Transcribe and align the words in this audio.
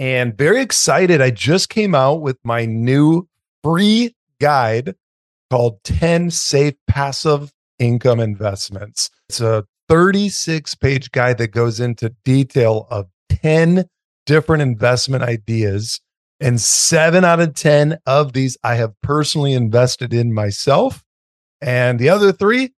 and 0.00 0.36
very 0.36 0.62
excited. 0.62 1.20
I 1.20 1.30
just 1.30 1.68
came 1.68 1.94
out 1.94 2.22
with 2.22 2.38
my 2.42 2.64
new 2.64 3.28
free 3.62 4.16
guide 4.40 4.94
called 5.50 5.84
10 5.84 6.30
Safe 6.30 6.74
Passive 6.88 7.52
Income 7.78 8.18
Investments. 8.18 9.10
It's 9.28 9.42
a 9.42 9.66
36 9.90 10.74
page 10.76 11.12
guide 11.12 11.36
that 11.36 11.48
goes 11.48 11.80
into 11.80 12.14
detail 12.24 12.86
of 12.90 13.08
10 13.28 13.84
different 14.24 14.62
investment 14.62 15.22
ideas. 15.22 16.00
And 16.40 16.58
seven 16.58 17.22
out 17.22 17.40
of 17.40 17.52
10 17.52 17.98
of 18.06 18.32
these 18.32 18.56
I 18.64 18.76
have 18.76 18.94
personally 19.02 19.52
invested 19.52 20.14
in 20.14 20.32
myself. 20.32 21.04
And 21.60 21.98
the 21.98 22.08
other 22.08 22.32
three, 22.32 22.70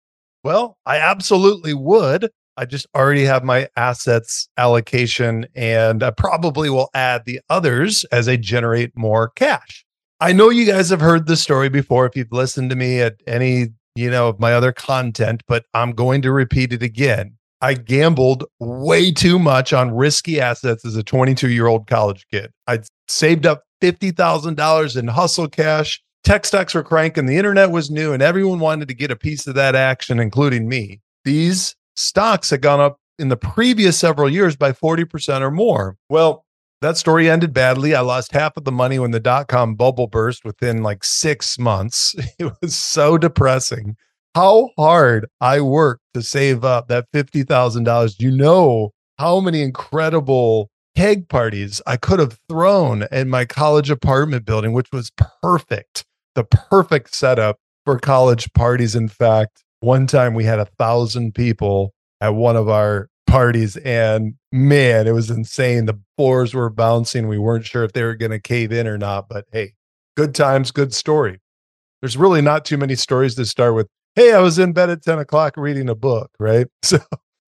well, 0.43 0.79
I 0.87 0.97
absolutely 0.97 1.75
would. 1.75 2.31
I 2.61 2.65
just 2.65 2.85
already 2.95 3.25
have 3.25 3.43
my 3.43 3.67
assets 3.75 4.47
allocation 4.55 5.47
and 5.55 6.03
I 6.03 6.11
probably 6.11 6.69
will 6.69 6.91
add 6.93 7.25
the 7.25 7.41
others 7.49 8.05
as 8.11 8.29
I 8.29 8.35
generate 8.35 8.95
more 8.95 9.29
cash. 9.29 9.83
I 10.19 10.31
know 10.31 10.51
you 10.51 10.67
guys 10.67 10.91
have 10.91 11.01
heard 11.01 11.25
this 11.25 11.41
story 11.41 11.69
before 11.69 12.05
if 12.05 12.15
you've 12.15 12.31
listened 12.31 12.69
to 12.69 12.75
me 12.75 13.01
at 13.01 13.15
any, 13.25 13.69
you 13.95 14.11
know, 14.11 14.29
of 14.29 14.39
my 14.39 14.53
other 14.53 14.71
content, 14.71 15.41
but 15.47 15.65
I'm 15.73 15.93
going 15.93 16.21
to 16.21 16.31
repeat 16.31 16.71
it 16.71 16.83
again. 16.83 17.35
I 17.61 17.73
gambled 17.73 18.43
way 18.59 19.11
too 19.11 19.39
much 19.39 19.73
on 19.73 19.95
risky 19.95 20.39
assets 20.39 20.85
as 20.85 20.95
a 20.95 21.01
22 21.01 21.49
year 21.49 21.65
old 21.65 21.87
college 21.87 22.27
kid. 22.29 22.51
I'd 22.67 22.85
saved 23.07 23.47
up 23.47 23.63
$50,000 23.81 24.97
in 24.97 25.07
hustle 25.07 25.47
cash. 25.47 25.99
Tech 26.23 26.45
stocks 26.45 26.75
were 26.75 26.83
cranking, 26.83 27.25
the 27.25 27.37
internet 27.37 27.71
was 27.71 27.89
new, 27.89 28.13
and 28.13 28.21
everyone 28.21 28.59
wanted 28.59 28.87
to 28.89 28.93
get 28.93 29.09
a 29.09 29.15
piece 29.15 29.47
of 29.47 29.55
that 29.55 29.73
action, 29.73 30.19
including 30.19 30.69
me. 30.69 31.01
These 31.25 31.75
stocks 31.95 32.49
had 32.49 32.61
gone 32.61 32.79
up 32.79 32.97
in 33.19 33.29
the 33.29 33.37
previous 33.37 33.97
several 33.97 34.29
years 34.29 34.55
by 34.55 34.71
40% 34.71 35.41
or 35.41 35.51
more. 35.51 35.95
Well, 36.09 36.45
that 36.81 36.97
story 36.97 37.29
ended 37.29 37.53
badly. 37.53 37.93
I 37.93 38.01
lost 38.01 38.31
half 38.31 38.57
of 38.57 38.63
the 38.63 38.71
money 38.71 38.97
when 38.97 39.11
the 39.11 39.19
dot 39.19 39.47
com 39.47 39.75
bubble 39.75 40.07
burst 40.07 40.43
within 40.43 40.81
like 40.81 41.03
six 41.03 41.59
months. 41.59 42.15
It 42.39 42.51
was 42.61 42.75
so 42.75 43.17
depressing. 43.17 43.95
How 44.33 44.69
hard 44.77 45.27
I 45.41 45.61
worked 45.61 46.01
to 46.15 46.23
save 46.23 46.63
up 46.63 46.87
that 46.87 47.05
$50,000. 47.13 48.15
You 48.19 48.31
know 48.31 48.91
how 49.19 49.39
many 49.39 49.61
incredible 49.61 50.71
keg 50.95 51.29
parties 51.29 51.81
I 51.85 51.97
could 51.97 52.19
have 52.19 52.39
thrown 52.49 53.05
in 53.11 53.29
my 53.29 53.45
college 53.45 53.91
apartment 53.91 54.45
building, 54.45 54.73
which 54.73 54.87
was 54.91 55.11
perfect, 55.41 56.05
the 56.33 56.43
perfect 56.43 57.13
setup 57.13 57.57
for 57.85 57.99
college 57.99 58.51
parties. 58.53 58.95
In 58.95 59.07
fact, 59.07 59.63
one 59.81 60.07
time 60.07 60.33
we 60.33 60.45
had 60.45 60.59
a 60.59 60.65
thousand 60.65 61.35
people 61.35 61.93
at 62.21 62.29
one 62.29 62.55
of 62.55 62.69
our 62.69 63.09
parties 63.27 63.77
and 63.77 64.33
man 64.51 65.07
it 65.07 65.13
was 65.13 65.29
insane. 65.29 65.85
The 65.85 65.99
floors 66.17 66.53
were 66.53 66.69
bouncing. 66.69 67.27
We 67.27 67.37
weren't 67.37 67.65
sure 67.65 67.83
if 67.83 67.93
they 67.93 68.03
were 68.03 68.15
going 68.15 68.31
to 68.31 68.39
cave 68.39 68.71
in 68.71 68.87
or 68.87 68.97
not 68.97 69.27
but 69.27 69.45
hey 69.51 69.73
good 70.15 70.33
times 70.33 70.71
good 70.71 70.93
story. 70.93 71.39
There's 72.01 72.17
really 72.17 72.41
not 72.41 72.65
too 72.65 72.77
many 72.77 72.95
stories 72.95 73.35
to 73.35 73.45
start 73.45 73.75
with 73.75 73.87
hey 74.15 74.33
i 74.33 74.39
was 74.39 74.59
in 74.59 74.73
bed 74.73 74.89
at 74.89 75.03
10 75.03 75.19
o'clock 75.19 75.55
reading 75.57 75.89
a 75.89 75.95
book 75.95 76.31
right? 76.39 76.67
So 76.83 76.99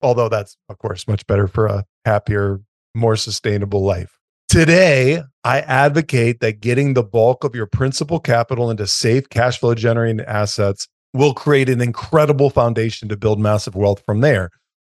although 0.02 0.28
that's 0.28 0.56
of 0.68 0.78
course 0.78 1.06
much 1.08 1.26
better 1.26 1.46
for 1.46 1.66
a 1.66 1.84
happier 2.04 2.60
more 2.94 3.16
sustainable 3.16 3.84
life. 3.84 4.18
Today 4.48 5.22
i 5.44 5.60
advocate 5.60 6.40
that 6.40 6.60
getting 6.60 6.94
the 6.94 7.04
bulk 7.04 7.44
of 7.44 7.54
your 7.54 7.66
principal 7.66 8.18
capital 8.18 8.70
into 8.70 8.86
safe 8.86 9.28
cash 9.28 9.60
flow 9.60 9.74
generating 9.74 10.24
assets 10.24 10.88
will 11.14 11.32
create 11.32 11.70
an 11.70 11.80
incredible 11.80 12.50
foundation 12.50 13.08
to 13.08 13.16
build 13.16 13.40
massive 13.40 13.74
wealth 13.74 14.02
from 14.04 14.20
there. 14.20 14.50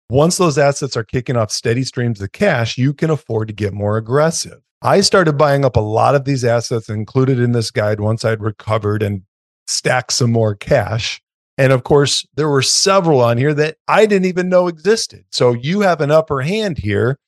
Once 0.08 0.38
those 0.38 0.56
assets 0.56 0.96
are 0.96 1.04
kicking 1.04 1.36
off 1.36 1.50
steady 1.50 1.84
streams 1.84 2.20
of 2.20 2.32
cash, 2.32 2.78
you 2.78 2.94
can 2.94 3.10
afford 3.10 3.48
to 3.48 3.54
get 3.54 3.72
more 3.72 3.96
aggressive. 3.96 4.60
I 4.82 5.00
started 5.00 5.36
buying 5.36 5.64
up 5.64 5.76
a 5.76 5.80
lot 5.80 6.14
of 6.14 6.24
these 6.24 6.44
assets 6.44 6.88
included 6.88 7.38
in 7.38 7.52
this 7.52 7.70
guide 7.70 8.00
once 8.00 8.24
I'd 8.24 8.42
recovered 8.42 9.02
and 9.02 9.22
stacked 9.66 10.12
some 10.12 10.32
more 10.32 10.54
cash. 10.54 11.20
And 11.58 11.72
of 11.72 11.84
course, 11.84 12.26
there 12.34 12.48
were 12.48 12.62
several 12.62 13.20
on 13.20 13.38
here 13.38 13.54
that 13.54 13.78
I 13.88 14.06
didn't 14.06 14.26
even 14.26 14.48
know 14.48 14.68
existed. 14.68 15.24
So 15.32 15.54
you 15.54 15.80
have 15.80 16.00
an 16.00 16.10
upper 16.10 16.42
hand 16.42 16.78
here, 16.78 17.18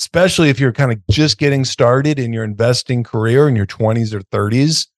especially 0.00 0.48
if 0.48 0.58
you're 0.58 0.72
kind 0.72 0.90
of 0.90 0.98
just 1.08 1.38
getting 1.38 1.64
started 1.64 2.18
in 2.18 2.32
your 2.32 2.44
investing 2.44 3.04
career 3.04 3.48
in 3.48 3.54
your 3.54 3.66
20s 3.66 4.12
or 4.12 4.20
30s. 4.20 4.88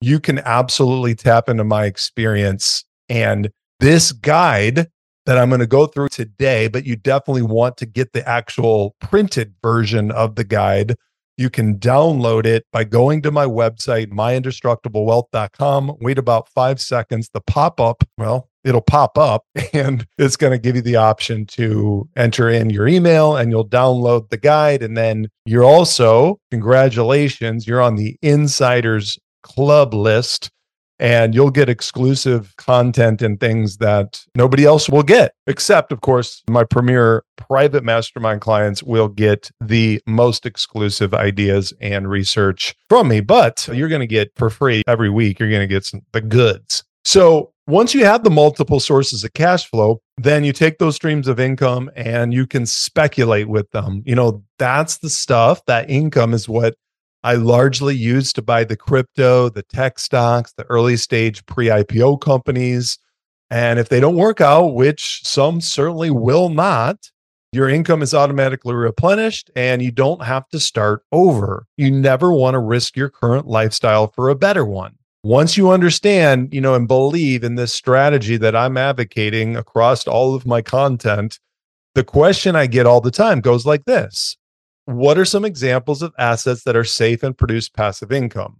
You 0.00 0.20
can 0.20 0.38
absolutely 0.40 1.14
tap 1.14 1.48
into 1.48 1.64
my 1.64 1.86
experience 1.86 2.84
and 3.08 3.50
this 3.80 4.12
guide 4.12 4.88
that 5.26 5.38
I'm 5.38 5.48
going 5.48 5.60
to 5.60 5.66
go 5.66 5.86
through 5.86 6.08
today, 6.08 6.68
but 6.68 6.86
you 6.86 6.96
definitely 6.96 7.42
want 7.42 7.76
to 7.78 7.86
get 7.86 8.12
the 8.12 8.26
actual 8.28 8.94
printed 9.00 9.54
version 9.62 10.10
of 10.12 10.36
the 10.36 10.44
guide. 10.44 10.94
You 11.36 11.50
can 11.50 11.78
download 11.78 12.46
it 12.46 12.64
by 12.72 12.84
going 12.84 13.20
to 13.22 13.30
my 13.30 13.44
website, 13.44 14.06
myindestructiblewealth.com. 14.06 15.96
Wait 16.00 16.16
about 16.16 16.48
five 16.48 16.80
seconds. 16.80 17.28
The 17.34 17.42
pop 17.42 17.78
up, 17.80 18.04
well, 18.16 18.48
it'll 18.64 18.80
pop 18.80 19.18
up 19.18 19.44
and 19.74 20.06
it's 20.16 20.36
going 20.36 20.52
to 20.52 20.58
give 20.58 20.76
you 20.76 20.82
the 20.82 20.96
option 20.96 21.44
to 21.46 22.08
enter 22.16 22.48
in 22.48 22.70
your 22.70 22.88
email 22.88 23.36
and 23.36 23.50
you'll 23.50 23.68
download 23.68 24.30
the 24.30 24.38
guide. 24.38 24.82
And 24.82 24.96
then 24.96 25.28
you're 25.44 25.64
also, 25.64 26.40
congratulations, 26.50 27.66
you're 27.66 27.82
on 27.82 27.96
the 27.96 28.16
insiders 28.22 29.18
club 29.46 29.94
list 29.94 30.50
and 30.98 31.34
you'll 31.34 31.50
get 31.50 31.68
exclusive 31.68 32.54
content 32.56 33.20
and 33.20 33.38
things 33.38 33.76
that 33.78 34.24
nobody 34.34 34.64
else 34.64 34.88
will 34.88 35.02
get. 35.02 35.32
Except, 35.46 35.92
of 35.92 36.00
course, 36.00 36.42
my 36.48 36.64
premier 36.64 37.22
private 37.36 37.84
mastermind 37.84 38.40
clients 38.40 38.82
will 38.82 39.08
get 39.08 39.50
the 39.60 40.00
most 40.06 40.46
exclusive 40.46 41.12
ideas 41.14 41.72
and 41.80 42.08
research 42.08 42.74
from 42.88 43.08
me. 43.08 43.20
But 43.20 43.68
you're 43.72 43.88
going 43.88 44.00
to 44.00 44.06
get 44.06 44.32
for 44.36 44.50
free 44.50 44.82
every 44.86 45.10
week, 45.10 45.38
you're 45.38 45.50
going 45.50 45.60
to 45.60 45.66
get 45.66 45.84
some, 45.84 46.02
the 46.12 46.20
goods. 46.20 46.82
So 47.04 47.52
once 47.68 47.94
you 47.94 48.04
have 48.04 48.24
the 48.24 48.30
multiple 48.30 48.80
sources 48.80 49.22
of 49.22 49.32
cash 49.34 49.68
flow, 49.68 50.00
then 50.16 50.44
you 50.44 50.52
take 50.52 50.78
those 50.78 50.96
streams 50.96 51.28
of 51.28 51.38
income 51.38 51.90
and 51.94 52.32
you 52.32 52.46
can 52.46 52.64
speculate 52.64 53.48
with 53.48 53.70
them. 53.72 54.02
You 54.06 54.14
know, 54.14 54.42
that's 54.58 54.98
the 54.98 55.10
stuff 55.10 55.64
that 55.66 55.90
income 55.90 56.32
is 56.32 56.48
what 56.48 56.76
I 57.26 57.34
largely 57.34 57.96
use 57.96 58.32
to 58.34 58.40
buy 58.40 58.62
the 58.62 58.76
crypto, 58.76 59.48
the 59.48 59.64
tech 59.64 59.98
stocks, 59.98 60.52
the 60.52 60.62
early 60.66 60.96
stage 60.96 61.44
pre 61.46 61.66
IPO 61.66 62.20
companies. 62.20 63.00
And 63.50 63.80
if 63.80 63.88
they 63.88 63.98
don't 63.98 64.14
work 64.14 64.40
out, 64.40 64.74
which 64.74 65.22
some 65.24 65.60
certainly 65.60 66.08
will 66.08 66.50
not, 66.50 67.10
your 67.50 67.68
income 67.68 68.00
is 68.00 68.14
automatically 68.14 68.74
replenished 68.74 69.50
and 69.56 69.82
you 69.82 69.90
don't 69.90 70.22
have 70.22 70.48
to 70.50 70.60
start 70.60 71.02
over. 71.10 71.66
You 71.76 71.90
never 71.90 72.30
want 72.30 72.54
to 72.54 72.60
risk 72.60 72.96
your 72.96 73.08
current 73.08 73.48
lifestyle 73.48 74.06
for 74.06 74.28
a 74.28 74.36
better 74.36 74.64
one. 74.64 74.94
Once 75.24 75.56
you 75.56 75.70
understand, 75.70 76.54
you 76.54 76.60
know, 76.60 76.76
and 76.76 76.86
believe 76.86 77.42
in 77.42 77.56
this 77.56 77.74
strategy 77.74 78.36
that 78.36 78.54
I'm 78.54 78.76
advocating 78.76 79.56
across 79.56 80.06
all 80.06 80.36
of 80.36 80.46
my 80.46 80.62
content, 80.62 81.40
the 81.96 82.04
question 82.04 82.54
I 82.54 82.68
get 82.68 82.86
all 82.86 83.00
the 83.00 83.10
time 83.10 83.40
goes 83.40 83.66
like 83.66 83.84
this 83.84 84.36
what 84.86 85.18
are 85.18 85.24
some 85.24 85.44
examples 85.44 86.00
of 86.00 86.14
assets 86.18 86.62
that 86.62 86.76
are 86.76 86.84
safe 86.84 87.22
and 87.22 87.36
produce 87.36 87.68
passive 87.68 88.12
income? 88.12 88.58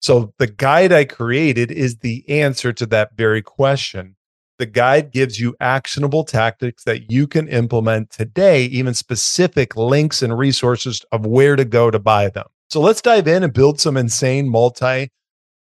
So, 0.00 0.34
the 0.38 0.46
guide 0.46 0.92
I 0.92 1.04
created 1.04 1.70
is 1.70 1.98
the 1.98 2.28
answer 2.28 2.72
to 2.74 2.86
that 2.86 3.16
very 3.16 3.42
question. 3.42 4.16
The 4.58 4.66
guide 4.66 5.10
gives 5.10 5.40
you 5.40 5.56
actionable 5.58 6.24
tactics 6.24 6.84
that 6.84 7.10
you 7.10 7.26
can 7.26 7.48
implement 7.48 8.10
today, 8.10 8.64
even 8.66 8.94
specific 8.94 9.76
links 9.76 10.22
and 10.22 10.38
resources 10.38 11.04
of 11.12 11.26
where 11.26 11.56
to 11.56 11.64
go 11.64 11.90
to 11.90 11.98
buy 11.98 12.28
them. 12.28 12.46
So, 12.68 12.80
let's 12.80 13.00
dive 13.00 13.26
in 13.26 13.42
and 13.42 13.52
build 13.52 13.80
some 13.80 13.96
insane 13.96 14.48
multi 14.48 15.10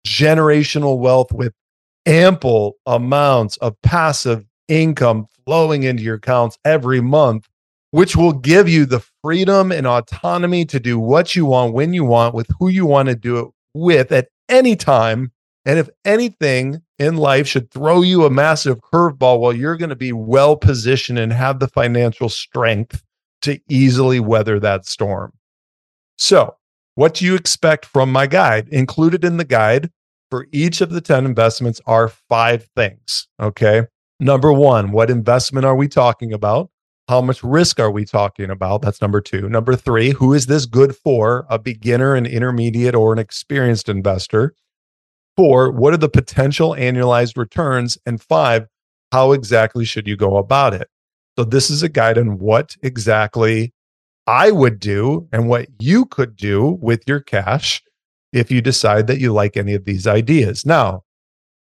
generational 0.07 0.99
wealth 0.99 1.33
with 1.33 1.53
ample 2.07 2.77
amounts 2.87 3.59
of 3.59 3.81
passive 3.83 4.45
income 4.69 5.27
flowing 5.45 5.83
into 5.83 6.03
your 6.03 6.17
accounts 6.17 6.59
every 6.65 7.01
month 7.01 7.47
which 7.93 8.17
will 8.17 8.33
give 8.33 8.69
you 8.69 8.85
the 8.85 9.05
freedom 9.23 9.71
and 9.71 9.87
autonomy 9.87 10.65
to 10.65 10.81
do 10.81 10.99
what 10.99 11.37
you 11.37 11.47
want 11.47 11.75
when 11.75 11.95
you 11.95 12.05
want 12.05 12.35
with 12.35 12.49
who 12.59 12.69
you 12.69 12.85
want 12.85 13.09
to 13.09 13.15
do 13.15 13.39
it 13.39 13.49
with 13.75 14.11
at 14.11 14.29
any 14.49 14.75
time. 14.75 15.31
And 15.65 15.79
if 15.79 15.89
anything 16.05 16.83
in 16.99 17.17
life 17.17 17.47
should 17.47 17.71
throw 17.71 18.03
you 18.03 18.25
a 18.25 18.31
massive 18.31 18.81
curveball, 18.81 19.39
well, 19.41 19.53
you're 19.53 19.77
going 19.77 19.91
to 19.91 19.97
be 19.97 20.13
well 20.13 20.57
positioned 20.57 21.19
and 21.19 21.33
have 21.33 21.61
the 21.61 21.69
financial 21.69 22.29
strength 22.29 23.03
to 23.43 23.61
easily 23.69 24.21
weather 24.21 24.59
that 24.59 24.87
storm. 24.87 25.33
So, 26.19 26.57
What 26.95 27.15
do 27.15 27.25
you 27.25 27.35
expect 27.35 27.87
from 27.87 28.13
my 28.13 28.27
guide? 28.27 28.69
Included 28.69 29.25
in 29.25 29.37
the 29.37 29.45
guide 29.45 29.91
for 30.31 30.47
each 30.53 30.81
of 30.81 30.91
the 30.91 31.01
10 31.01 31.27
investments 31.27 31.81
are 31.87 32.09
five 32.09 32.69
things. 32.75 33.29
Okay. 33.41 33.85
Number 34.21 34.53
one, 34.53 34.93
what 34.93 35.11
investment 35.11 35.67
are 35.67 35.77
we 35.77 35.89
talking 35.89 36.33
about? 36.33 36.71
How 37.13 37.21
much 37.21 37.45
risk 37.45 37.79
are 37.79 37.91
we 37.91 38.07
talking 38.07 38.49
about? 38.49 38.81
That's 38.81 39.03
number 39.03 39.21
two. 39.21 39.47
Number 39.47 39.77
three, 39.77 40.13
who 40.13 40.33
is 40.33 40.47
this 40.47 40.65
good 40.65 40.97
for? 40.97 41.45
A 41.51 41.59
beginner, 41.59 42.15
an 42.15 42.25
intermediate, 42.25 42.95
or 42.95 43.13
an 43.13 43.19
experienced 43.19 43.91
investor? 43.91 44.55
Four, 45.37 45.71
what 45.73 45.93
are 45.93 45.99
the 45.99 46.09
potential 46.09 46.71
annualized 46.71 47.37
returns? 47.37 47.99
And 48.07 48.19
five, 48.19 48.67
how 49.13 49.33
exactly 49.33 49.85
should 49.85 50.09
you 50.09 50.17
go 50.17 50.39
about 50.39 50.73
it? 50.73 50.89
So, 51.37 51.45
this 51.45 51.69
is 51.69 51.83
a 51.83 51.91
guide 51.91 52.17
on 52.17 52.39
what 52.39 52.77
exactly 52.83 53.75
I 54.27 54.51
would 54.51 54.81
do 54.81 55.29
and 55.33 55.51
what 55.51 55.69
you 55.81 56.07
could 56.07 56.35
do 56.35 56.79
with 56.81 57.03
your 57.07 57.21
cash 57.21 57.83
if 58.33 58.51
you 58.51 58.63
decide 58.63 59.07
that 59.09 59.21
you 59.21 59.35
like 59.35 59.59
any 59.59 59.75
of 59.75 59.85
these 59.85 60.07
ideas. 60.07 60.65
Now, 60.65 61.03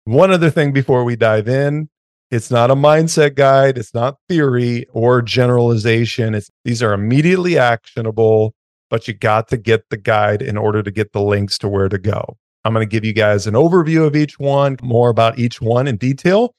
one 0.04 0.30
other 0.30 0.48
thing 0.48 0.72
before 0.72 1.04
we 1.04 1.16
dive 1.16 1.48
in 1.48 1.90
it's 2.30 2.50
not 2.50 2.70
a 2.70 2.74
mindset 2.74 3.34
guide, 3.34 3.78
it's 3.78 3.94
not 3.94 4.18
theory 4.28 4.86
or 4.92 5.22
generalization. 5.22 6.34
It's, 6.34 6.50
these 6.64 6.82
are 6.82 6.92
immediately 6.92 7.58
actionable, 7.58 8.54
but 8.90 9.06
you 9.06 9.14
got 9.14 9.48
to 9.48 9.56
get 9.56 9.88
the 9.90 9.96
guide 9.96 10.42
in 10.42 10.56
order 10.56 10.82
to 10.82 10.90
get 10.90 11.12
the 11.12 11.22
links 11.22 11.58
to 11.58 11.68
where 11.68 11.88
to 11.88 11.98
go. 11.98 12.36
I'm 12.64 12.72
going 12.72 12.86
to 12.86 12.90
give 12.90 13.04
you 13.04 13.12
guys 13.12 13.46
an 13.46 13.54
overview 13.54 14.06
of 14.06 14.16
each 14.16 14.38
one, 14.38 14.78
more 14.82 15.10
about 15.10 15.38
each 15.38 15.60
one 15.60 15.86
in 15.86 15.96
detail, 15.96 16.54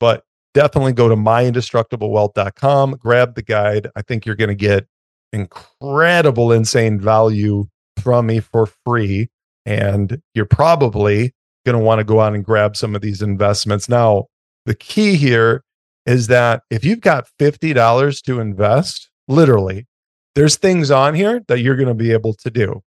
but 0.00 0.24
definitely 0.52 0.92
go 0.92 1.08
to 1.08 1.16
myindestructiblewealth.com, 1.16 2.96
grab 3.00 3.34
the 3.34 3.42
guide. 3.42 3.88
I 3.94 4.02
think 4.02 4.26
you're 4.26 4.34
going 4.34 4.48
to 4.48 4.54
get 4.54 4.86
incredible, 5.32 6.52
insane 6.52 6.98
value 7.00 7.66
from 8.00 8.26
me 8.26 8.40
for 8.40 8.66
free. 8.84 9.28
And 9.66 10.20
you're 10.34 10.44
probably 10.44 11.34
going 11.64 11.78
to 11.78 11.84
want 11.84 11.98
to 12.00 12.04
go 12.04 12.20
out 12.20 12.34
and 12.34 12.44
grab 12.44 12.76
some 12.76 12.94
of 12.94 13.00
these 13.00 13.22
investments. 13.22 13.88
Now, 13.88 14.26
the 14.66 14.74
key 14.74 15.16
here 15.16 15.64
is 16.06 16.26
that 16.28 16.62
if 16.70 16.84
you've 16.84 17.00
got 17.00 17.28
$50 17.38 18.22
to 18.22 18.40
invest, 18.40 19.10
literally, 19.28 19.86
there's 20.34 20.56
things 20.56 20.90
on 20.90 21.14
here 21.14 21.42
that 21.48 21.60
you're 21.60 21.76
going 21.76 21.88
to 21.88 21.94
be 21.94 22.12
able 22.12 22.34
to 22.34 22.50
do. 22.50 22.82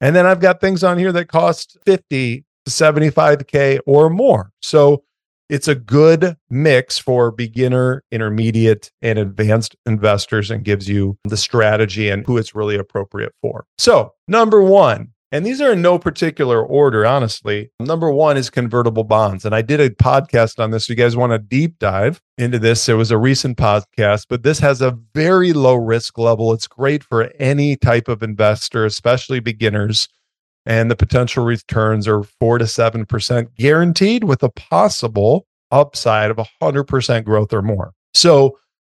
And 0.00 0.14
then 0.14 0.26
I've 0.26 0.40
got 0.40 0.60
things 0.60 0.84
on 0.84 0.98
here 0.98 1.12
that 1.12 1.28
cost 1.28 1.78
50 1.84 2.44
to 2.64 2.70
75K 2.70 3.80
or 3.86 4.10
more. 4.10 4.50
So 4.60 5.04
it's 5.50 5.68
a 5.68 5.74
good 5.74 6.36
mix 6.48 6.98
for 6.98 7.30
beginner, 7.30 8.02
intermediate, 8.10 8.90
and 9.02 9.18
advanced 9.18 9.76
investors 9.86 10.50
and 10.50 10.64
gives 10.64 10.88
you 10.88 11.18
the 11.24 11.36
strategy 11.36 12.08
and 12.08 12.24
who 12.26 12.38
it's 12.38 12.54
really 12.54 12.76
appropriate 12.76 13.32
for. 13.42 13.66
So, 13.78 14.14
number 14.26 14.62
one, 14.62 15.13
and 15.34 15.44
these 15.44 15.60
are 15.60 15.72
in 15.72 15.82
no 15.82 15.98
particular 15.98 16.64
order, 16.64 17.04
honestly. 17.04 17.68
Number 17.80 18.08
one 18.08 18.36
is 18.36 18.50
convertible 18.50 19.02
bonds. 19.02 19.44
And 19.44 19.52
I 19.52 19.62
did 19.62 19.80
a 19.80 19.90
podcast 19.90 20.62
on 20.62 20.70
this. 20.70 20.84
If 20.84 20.90
you 20.90 20.94
guys 20.94 21.16
want 21.16 21.32
to 21.32 21.40
deep 21.40 21.80
dive 21.80 22.22
into 22.38 22.56
this, 22.60 22.88
it 22.88 22.94
was 22.94 23.10
a 23.10 23.18
recent 23.18 23.58
podcast, 23.58 24.26
but 24.28 24.44
this 24.44 24.60
has 24.60 24.80
a 24.80 24.96
very 25.12 25.52
low 25.52 25.74
risk 25.74 26.18
level. 26.18 26.52
It's 26.52 26.68
great 26.68 27.02
for 27.02 27.32
any 27.40 27.74
type 27.74 28.06
of 28.06 28.22
investor, 28.22 28.84
especially 28.84 29.40
beginners. 29.40 30.08
And 30.66 30.88
the 30.88 30.94
potential 30.94 31.44
returns 31.44 32.06
are 32.06 32.22
four 32.22 32.58
to 32.58 32.64
7% 32.66 33.56
guaranteed 33.56 34.22
with 34.22 34.44
a 34.44 34.50
possible 34.50 35.48
upside 35.72 36.30
of 36.30 36.38
100% 36.62 37.24
growth 37.24 37.52
or 37.52 37.60
more. 37.60 37.92
So, 38.14 38.56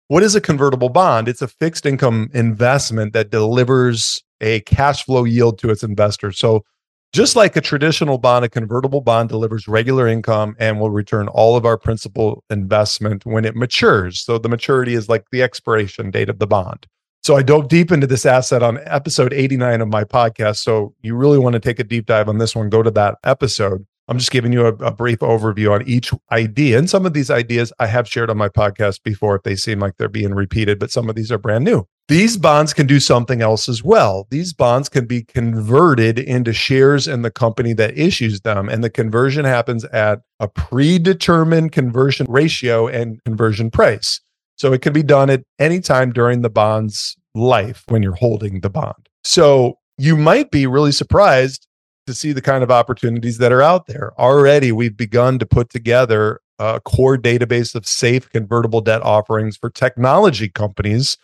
what 0.09 0.23
is 0.23 0.35
a 0.35 0.43
convertible 0.43 0.91
bond? 0.91 1.29
It's 1.29 1.43
a 1.43 1.49
fixed 1.49 1.87
income 1.87 2.29
investment 2.35 3.15
that 3.15 3.31
delivers 3.31 4.23
a 4.41 4.61
cash 4.61 5.05
flow 5.05 5.25
yield 5.25 5.59
to 5.61 5.71
its 5.71 5.83
investors. 5.83 6.39
So, 6.39 6.65
just 7.13 7.37
like 7.37 7.57
a 7.57 7.61
traditional 7.61 8.19
bond, 8.19 8.45
a 8.45 8.49
convertible 8.49 9.01
bond 9.01 9.29
delivers 9.29 9.69
regular 9.69 10.07
income 10.07 10.55
and 10.59 10.81
will 10.81 10.91
return 10.91 11.29
all 11.29 11.57
of 11.57 11.65
our 11.65 11.79
principal 11.79 12.45
investment 12.51 13.25
when 13.25 13.45
it 13.45 13.57
matures. 13.57 14.21
So, 14.21 14.39
the 14.39 14.49
maturity 14.49 14.95
is 14.95 15.09
like 15.09 15.25
the 15.31 15.43
expiration 15.43 16.11
date 16.11 16.29
of 16.29 16.39
the 16.39 16.47
bond. 16.47 16.87
So, 17.23 17.37
I 17.37 17.43
dove 17.43 17.69
deep 17.69 17.91
into 17.93 18.07
this 18.07 18.27
asset 18.27 18.63
on 18.63 18.79
episode 18.85 19.33
89 19.33 19.81
of 19.81 19.89
my 19.89 20.05
podcast. 20.05 20.59
So, 20.59 20.95
you 21.03 21.15
really 21.15 21.39
want 21.39 21.55
to 21.55 21.61
take 21.61 21.79
a 21.79 21.85
deep 21.85 22.07
dive 22.07 22.29
on 22.29 22.39
this 22.39 22.55
one, 22.55 22.69
go 22.69 22.83
to 22.83 22.91
that 22.93 23.17
episode. 23.25 23.87
I'm 24.09 24.19
just 24.19 24.31
giving 24.31 24.53
you 24.53 24.67
a, 24.67 24.73
a, 24.75 24.93
brief 24.93 25.19
overview 25.19 25.73
on 25.73 25.87
each 25.89 26.13
idea. 26.31 26.79
And 26.79 26.89
some 26.89 27.05
of 27.05 27.13
these 27.13 27.31
ideas 27.31 27.73
I 27.81 27.87
have 27.87 28.09
shared 28.09 28.31
on 28.31 28.37
my 28.37 28.49
podcast 28.49 29.03
before 29.03 29.35
if 29.37 29.43
they 29.43 29.57
seem 29.57 29.81
like 29.81 29.97
they're 29.97 30.09
being 30.09 30.35
repeated, 30.35 30.79
but 30.79 30.93
some 30.93 31.09
of 31.11 31.17
these 31.17 31.33
are 31.33 31.39
brand 31.39 31.65
new. 31.65 31.87
These 32.09 32.37
bonds 32.37 32.73
can 32.73 32.87
do 32.87 33.01
something 33.01 33.43
else 33.43 33.69
as 33.69 33.83
well. 33.83 34.29
These 34.31 34.53
bonds 34.53 34.89
can 34.89 35.07
be 35.07 35.23
converted 35.23 36.21
into 36.21 36.53
shares 36.53 37.09
in 37.09 37.23
the 37.23 37.33
company 37.33 37.73
that 37.75 37.99
issues 37.99 38.43
them. 38.43 38.69
And 38.69 38.85
the 38.85 38.91
conversion 38.91 39.45
happens 39.45 39.85
at 39.87 40.21
a 40.39 40.47
predetermined 40.47 41.73
conversion 41.73 42.27
ratio 42.29 42.87
and 42.87 43.23
conversion 43.25 43.73
price. 43.73 44.21
So 44.55 44.73
it 44.73 44.83
can 44.83 44.93
be 44.93 45.03
done 45.03 45.31
at 45.31 45.43
any 45.59 45.81
time 45.81 46.13
during 46.13 46.43
the 46.43 46.51
bond's 46.51 47.17
life 47.35 47.83
when 47.89 48.05
you're 48.05 48.15
holding 48.15 48.61
the 48.61 48.71
bond. 48.71 49.09
So 49.25 49.79
you 49.99 50.17
might 50.17 50.51
be 50.51 50.67
really 50.67 50.93
surprised 50.93 51.66
to 52.07 52.15
see 52.15 52.33
the 52.33 52.43
kind 52.43 52.63
of 52.63 52.71
opportunities 52.71 53.39
that 53.39 53.53
are 53.53 53.63
out 53.63 53.87
there. 53.87 54.13
Already, 54.19 54.73
we've 54.73 54.97
begun 54.97 55.39
to 55.39 55.47
put 55.47 55.71
together 55.71 56.41
a 56.59 56.81
core 56.81 57.19
database 57.19 57.75
of 57.75 57.87
safe 57.87 58.31
convertible 58.31 58.81
debt 58.81 59.03
offerings 59.03 59.57
for 59.57 59.71
technology 59.71 60.49
companies, 60.49 61.19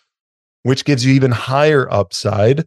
which 0.63 0.85
gives 0.85 1.05
you 1.05 1.15
even 1.15 1.31
higher 1.31 1.91
upside 1.93 2.65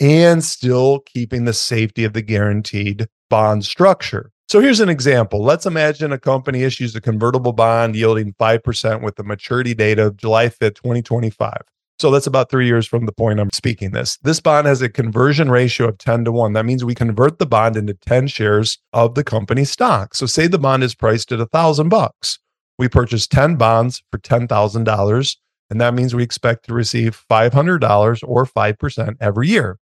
and 0.00 0.44
still 0.44 1.00
keeping 1.00 1.44
the 1.44 1.52
safety 1.52 2.04
of 2.04 2.12
the 2.12 2.22
guaranteed 2.22 3.08
bond 3.30 3.64
structure. 3.64 4.32
So 4.48 4.60
here's 4.60 4.80
an 4.80 4.88
example. 4.88 5.44
Let's 5.44 5.66
imagine 5.66 6.12
a 6.12 6.18
company 6.18 6.62
issues 6.62 6.96
a 6.96 7.00
convertible 7.00 7.52
bond 7.52 7.94
yielding 7.94 8.32
5% 8.34 9.02
with 9.02 9.16
the 9.16 9.24
maturity 9.24 9.74
date 9.74 9.98
of 9.98 10.16
July 10.16 10.48
5th, 10.48 10.76
2025. 10.76 11.52
So 11.98 12.12
that's 12.12 12.28
about 12.28 12.48
three 12.48 12.66
years 12.66 12.86
from 12.86 13.06
the 13.06 13.12
point 13.12 13.40
I'm 13.40 13.50
speaking 13.52 13.90
this. 13.90 14.18
This 14.22 14.40
bond 14.40 14.68
has 14.68 14.80
a 14.82 14.88
conversion 14.88 15.50
ratio 15.50 15.88
of 15.88 15.98
10 15.98 16.24
to 16.26 16.32
1. 16.32 16.52
That 16.52 16.64
means 16.64 16.84
we 16.84 16.94
convert 16.94 17.38
the 17.38 17.46
bond 17.46 17.76
into 17.76 17.94
10 17.94 18.28
shares 18.28 18.78
of 18.92 19.16
the 19.16 19.24
company 19.24 19.64
stock. 19.64 20.14
So 20.14 20.24
say 20.26 20.46
the 20.46 20.58
bond 20.58 20.84
is 20.84 20.94
priced 20.94 21.32
at 21.32 21.40
a 21.40 21.46
thousand 21.46 21.88
bucks. 21.88 22.38
We 22.78 22.88
purchase 22.88 23.26
10 23.26 23.56
bonds 23.56 24.02
for 24.12 24.18
$10,000. 24.18 25.36
And 25.70 25.80
that 25.80 25.92
means 25.92 26.14
we 26.14 26.22
expect 26.22 26.66
to 26.66 26.74
receive 26.74 27.24
$500 27.28 28.20
or 28.26 28.46
5% 28.46 29.16
every 29.20 29.48
year. 29.48 29.78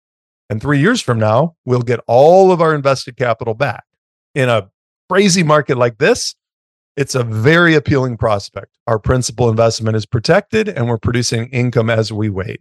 And 0.50 0.60
three 0.60 0.80
years 0.80 1.00
from 1.00 1.20
now, 1.20 1.54
we'll 1.64 1.82
get 1.82 2.00
all 2.08 2.50
of 2.50 2.60
our 2.60 2.74
invested 2.74 3.16
capital 3.16 3.54
back. 3.54 3.84
In 4.34 4.48
a 4.48 4.68
crazy 5.08 5.44
market 5.44 5.78
like 5.78 5.98
this, 5.98 6.34
it's 6.96 7.14
a 7.14 7.24
very 7.24 7.74
appealing 7.74 8.16
prospect. 8.16 8.76
Our 8.86 8.98
principal 8.98 9.48
investment 9.48 9.96
is 9.96 10.06
protected 10.06 10.68
and 10.68 10.88
we're 10.88 10.98
producing 10.98 11.48
income 11.48 11.90
as 11.90 12.12
we 12.12 12.28
wait. 12.28 12.60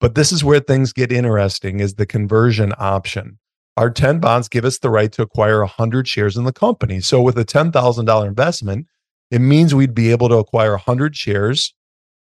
But 0.00 0.14
this 0.14 0.32
is 0.32 0.44
where 0.44 0.60
things 0.60 0.92
get 0.92 1.10
interesting 1.10 1.80
is 1.80 1.94
the 1.94 2.06
conversion 2.06 2.72
option. 2.78 3.38
Our 3.76 3.90
10 3.90 4.20
bonds 4.20 4.48
give 4.48 4.64
us 4.64 4.78
the 4.78 4.90
right 4.90 5.12
to 5.12 5.22
acquire 5.22 5.60
100 5.60 6.08
shares 6.08 6.36
in 6.36 6.44
the 6.44 6.52
company. 6.52 7.00
So 7.00 7.20
with 7.20 7.38
a 7.38 7.44
$10,000 7.44 8.26
investment, 8.26 8.86
it 9.30 9.40
means 9.40 9.74
we'd 9.74 9.94
be 9.94 10.10
able 10.10 10.28
to 10.28 10.36
acquire 10.36 10.72
100 10.72 11.16
shares 11.16 11.74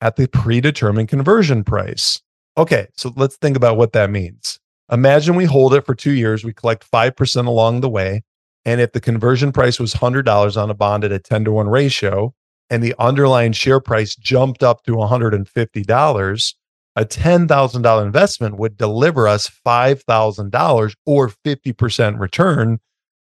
at 0.01 0.15
the 0.15 0.27
predetermined 0.27 1.09
conversion 1.09 1.63
price. 1.63 2.21
Okay, 2.57 2.88
so 2.95 3.13
let's 3.15 3.38
think 3.38 3.55
about 3.55 3.77
what 3.77 3.93
that 3.93 4.09
means. 4.09 4.59
Imagine 4.91 5.35
we 5.35 5.45
hold 5.45 5.73
it 5.73 5.85
for 5.85 5.95
two 5.95 6.11
years, 6.11 6.43
we 6.43 6.53
collect 6.53 6.89
5% 6.91 7.47
along 7.47 7.81
the 7.81 7.89
way, 7.89 8.23
and 8.65 8.80
if 8.80 8.91
the 8.91 9.01
conversion 9.01 9.51
price 9.51 9.80
was 9.80 9.94
$100 9.94 10.62
on 10.62 10.70
a 10.70 10.74
bond 10.74 11.03
at 11.03 11.12
a 11.12 11.20
10 11.20 11.46
to 11.46 11.51
1 11.51 11.68
ratio 11.68 12.34
and 12.70 12.84
the 12.84 12.96
underlying 13.00 13.51
share 13.51 13.80
price 13.80 14.15
jumped 14.15 14.63
up 14.63 14.84
to 14.84 14.94
$150, 14.94 16.53
a 16.96 17.06
$10,000 17.06 18.06
investment 18.06 18.58
would 18.58 18.77
deliver 18.77 19.27
us 19.27 19.50
$5,000 19.65 20.94
or 21.06 21.30
50% 21.30 22.20
return. 22.20 22.80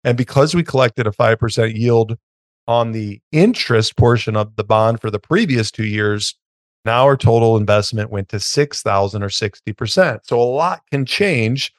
And 0.03 0.17
because 0.17 0.53
we 0.53 0.63
collected 0.63 1.07
a 1.07 1.11
5% 1.11 1.75
yield 1.75 2.17
on 2.67 2.91
the 2.91 3.21
interest 3.31 3.95
portion 3.97 4.35
of 4.35 4.55
the 4.55 4.63
bond 4.63 4.99
for 4.99 5.09
the 5.09 5.19
previous 5.19 5.71
two 5.71 5.85
years, 5.85 6.35
now 6.85 7.03
our 7.03 7.17
total 7.17 7.57
investment 7.57 8.09
went 8.09 8.29
to 8.29 8.39
6,000 8.39 9.23
or 9.23 9.29
60%. 9.29 10.19
So 10.23 10.41
a 10.41 10.43
lot 10.43 10.81
can 10.91 11.05
change 11.05 11.71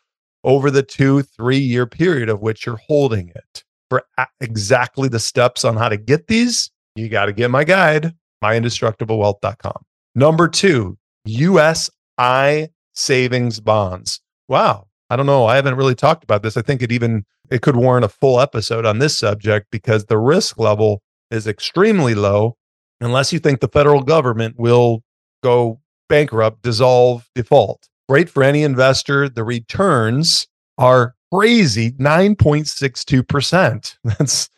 over 0.44 0.70
the 0.70 0.82
two, 0.82 1.22
three 1.22 1.58
year 1.58 1.86
period 1.86 2.28
of 2.28 2.40
which 2.40 2.66
you're 2.66 2.80
holding 2.88 3.30
it. 3.30 3.64
For 3.90 4.04
exactly 4.40 5.08
the 5.08 5.18
steps 5.18 5.64
on 5.64 5.76
how 5.76 5.88
to 5.88 5.96
get 5.96 6.26
these, 6.26 6.70
you 6.96 7.08
got 7.08 7.26
to 7.26 7.32
get 7.32 7.50
my 7.50 7.64
guide, 7.64 8.14
myindestructiblewealth.com. 8.42 9.84
Number 10.14 10.48
two, 10.48 10.96
US 11.26 11.90
I 12.18 12.70
savings 12.94 13.60
bonds. 13.60 14.20
Wow. 14.48 14.86
I 15.10 15.16
don't 15.16 15.26
know. 15.26 15.46
I 15.46 15.56
haven't 15.56 15.76
really 15.76 15.94
talked 15.94 16.24
about 16.24 16.42
this. 16.42 16.56
I 16.56 16.62
think 16.62 16.80
it 16.82 16.90
even 16.90 17.24
it 17.50 17.60
could 17.60 17.76
warrant 17.76 18.04
a 18.04 18.08
full 18.08 18.40
episode 18.40 18.86
on 18.86 18.98
this 18.98 19.18
subject 19.18 19.66
because 19.70 20.06
the 20.06 20.18
risk 20.18 20.58
level 20.58 21.02
is 21.30 21.46
extremely 21.46 22.14
low 22.14 22.56
unless 23.00 23.32
you 23.32 23.38
think 23.38 23.60
the 23.60 23.68
federal 23.68 24.02
government 24.02 24.54
will 24.58 25.02
go 25.42 25.80
bankrupt, 26.08 26.62
dissolve, 26.62 27.28
default 27.34 27.88
great 28.12 28.28
for 28.28 28.42
any 28.42 28.62
investor. 28.62 29.26
The 29.26 29.42
returns 29.42 30.46
are 30.76 31.14
crazy 31.32 31.92
9.62%. 31.92 33.96
That's 34.04 34.50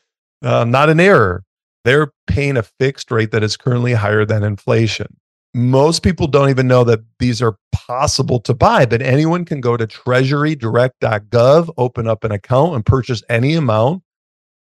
uh, 0.42 0.64
not 0.64 0.90
an 0.90 0.98
error. 0.98 1.44
They're 1.84 2.10
paying 2.26 2.56
a 2.56 2.64
fixed 2.64 3.12
rate 3.12 3.30
that 3.30 3.44
is 3.44 3.56
currently 3.56 3.92
higher 3.92 4.24
than 4.24 4.42
inflation. 4.42 5.06
Most 5.54 6.02
people 6.02 6.26
don't 6.26 6.50
even 6.50 6.66
know 6.66 6.82
that 6.82 6.98
these 7.20 7.40
are 7.40 7.56
possible 7.70 8.40
to 8.40 8.54
buy, 8.54 8.86
but 8.86 9.00
anyone 9.00 9.44
can 9.44 9.60
go 9.60 9.76
to 9.76 9.86
treasurydirect.gov, 9.86 11.74
open 11.78 12.08
up 12.08 12.24
an 12.24 12.32
account, 12.32 12.74
and 12.74 12.84
purchase 12.84 13.22
any 13.28 13.54
amount 13.54 14.02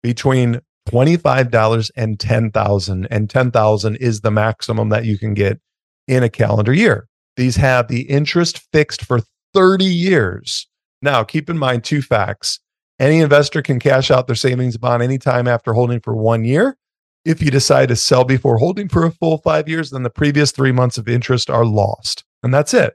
between 0.02 0.62
$25 0.88 1.90
and 1.94 2.18
10,000 2.18 3.06
and 3.08 3.30
10,000 3.30 3.96
is 3.98 4.22
the 4.22 4.32
maximum 4.32 4.88
that 4.88 5.04
you 5.04 5.16
can 5.16 5.34
get 5.34 5.60
in 6.08 6.24
a 6.24 6.28
calendar 6.28 6.72
year. 6.72 7.06
These 7.36 7.56
have 7.56 7.88
the 7.88 8.02
interest 8.02 8.60
fixed 8.72 9.04
for 9.04 9.20
30 9.54 9.84
years. 9.84 10.68
Now, 11.02 11.24
keep 11.24 11.48
in 11.48 11.58
mind 11.58 11.84
two 11.84 12.02
facts. 12.02 12.60
Any 12.98 13.20
investor 13.20 13.62
can 13.62 13.80
cash 13.80 14.10
out 14.10 14.26
their 14.26 14.36
savings 14.36 14.76
bond 14.76 15.02
anytime 15.02 15.48
after 15.48 15.72
holding 15.72 16.00
for 16.00 16.14
one 16.14 16.44
year. 16.44 16.76
If 17.24 17.42
you 17.42 17.50
decide 17.50 17.88
to 17.88 17.96
sell 17.96 18.24
before 18.24 18.58
holding 18.58 18.88
for 18.88 19.04
a 19.04 19.10
full 19.10 19.38
five 19.38 19.68
years, 19.68 19.90
then 19.90 20.02
the 20.02 20.10
previous 20.10 20.52
three 20.52 20.72
months 20.72 20.98
of 20.98 21.08
interest 21.08 21.48
are 21.50 21.64
lost. 21.64 22.24
And 22.42 22.52
that's 22.52 22.74
it. 22.74 22.94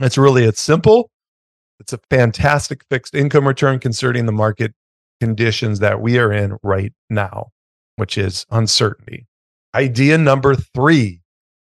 It's 0.00 0.18
really, 0.18 0.44
it's 0.44 0.60
simple. 0.60 1.10
It's 1.80 1.92
a 1.92 2.00
fantastic 2.10 2.84
fixed 2.90 3.14
income 3.14 3.46
return 3.46 3.78
considering 3.78 4.26
the 4.26 4.32
market 4.32 4.74
conditions 5.20 5.78
that 5.80 6.00
we 6.00 6.18
are 6.18 6.32
in 6.32 6.56
right 6.62 6.92
now, 7.10 7.48
which 7.96 8.18
is 8.18 8.46
uncertainty. 8.50 9.26
Idea 9.74 10.18
number 10.18 10.54
three 10.54 11.20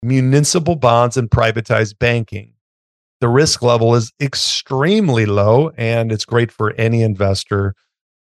municipal 0.05 0.75
bonds 0.75 1.17
and 1.17 1.29
privatized 1.29 1.97
banking. 1.99 2.53
The 3.21 3.27
risk 3.27 3.61
level 3.61 3.95
is 3.95 4.13
extremely 4.21 5.25
low 5.25 5.71
and 5.77 6.11
it's 6.11 6.25
great 6.25 6.51
for 6.51 6.73
any 6.73 7.01
investor, 7.01 7.75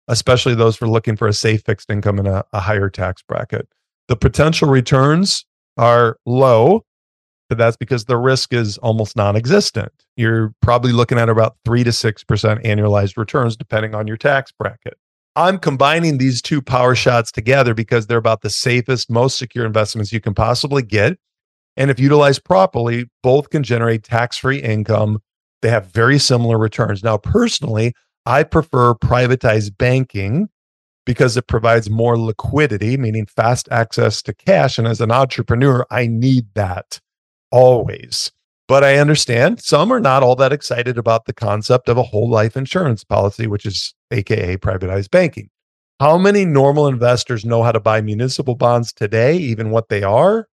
especially 0.08 0.56
those 0.56 0.76
for 0.76 0.88
looking 0.88 1.16
for 1.16 1.28
a 1.28 1.34
safe 1.34 1.64
fixed 1.64 1.90
income 1.90 2.20
in 2.20 2.26
a, 2.26 2.44
a 2.54 2.60
higher 2.60 2.90
tax 2.90 3.22
bracket. 3.22 3.68
The 4.08 4.16
potential 4.16 4.70
returns 4.70 5.46
are 5.78 6.18
low, 6.26 6.86
but 7.50 7.58
that's 7.58 7.78
because 7.78 8.06
the 8.06 8.18
risk 8.18 8.54
is 8.54 8.78
almost 8.80 9.16
non 9.16 9.36
existent. 9.36 9.92
You're 10.16 10.54
probably 10.62 10.94
looking 10.94 11.20
at 11.20 11.30
about 11.30 11.58
3 11.66 11.84
to 11.84 11.92
6% 11.92 12.66
annualized 12.66 13.18
returns, 13.18 13.56
depending 13.56 13.94
on 13.94 14.08
your 14.08 14.18
tax 14.18 14.52
bracket. 14.52 14.98
I'm 15.36 15.60
combining 15.60 16.18
these 16.18 16.42
two 16.42 16.64
power 16.64 16.96
shots 16.96 17.32
together 17.32 17.76
because 17.76 18.08
they're 18.08 18.18
about 18.18 18.42
the 18.42 18.50
safest, 18.50 19.12
most 19.12 19.38
secure 19.38 19.68
investments 19.68 20.12
you 20.12 20.20
can 20.20 20.34
possibly 20.34 20.82
get. 20.82 21.20
And 21.78 21.92
if 21.92 22.00
utilized 22.00 22.44
properly, 22.44 23.06
both 23.24 23.52
can 23.52 23.64
generate 23.64 24.04
tax 24.04 24.38
free 24.38 24.62
income. 24.62 25.20
They 25.62 25.70
have 25.70 25.92
very 25.94 26.20
similar 26.20 26.58
returns. 26.58 27.04
Now, 27.04 27.18
personally, 27.18 27.94
I 28.26 28.44
prefer 28.44 28.96
privatized 28.96 29.78
banking 29.78 30.50
because 31.06 31.38
it 31.38 31.48
provides 31.48 31.90
more 31.90 32.18
liquidity, 32.18 32.98
meaning 32.98 33.28
fast 33.28 33.70
access 33.72 34.22
to 34.24 34.34
cash. 34.34 34.78
And 34.78 34.88
as 34.88 35.00
an 35.00 35.12
entrepreneur, 35.12 35.86
I 35.90 36.08
need 36.08 36.48
that 36.56 37.00
always. 37.52 38.32
But 38.68 38.84
I 38.84 38.98
understand 38.98 39.62
some 39.62 39.94
are 39.94 40.02
not 40.02 40.24
all 40.24 40.36
that 40.36 40.52
excited 40.52 40.98
about 40.98 41.26
the 41.26 41.34
concept 41.34 41.88
of 41.88 41.98
a 41.98 42.04
whole 42.04 42.30
life 42.30 42.58
insurance 42.58 43.06
policy, 43.06 43.48
which 43.48 43.66
is 43.66 43.96
AKA 44.12 44.58
privatized 44.58 45.10
banking. 45.10 45.50
How 46.02 46.18
many 46.18 46.44
normal 46.44 46.88
investors 46.88 47.46
know 47.46 47.64
how 47.64 47.72
to 47.72 47.80
buy 47.80 48.02
municipal 48.02 48.56
bonds 48.56 48.92
today, 48.92 49.38
even 49.38 49.70
what 49.70 49.88
they 49.88 50.04
are? 50.04 50.48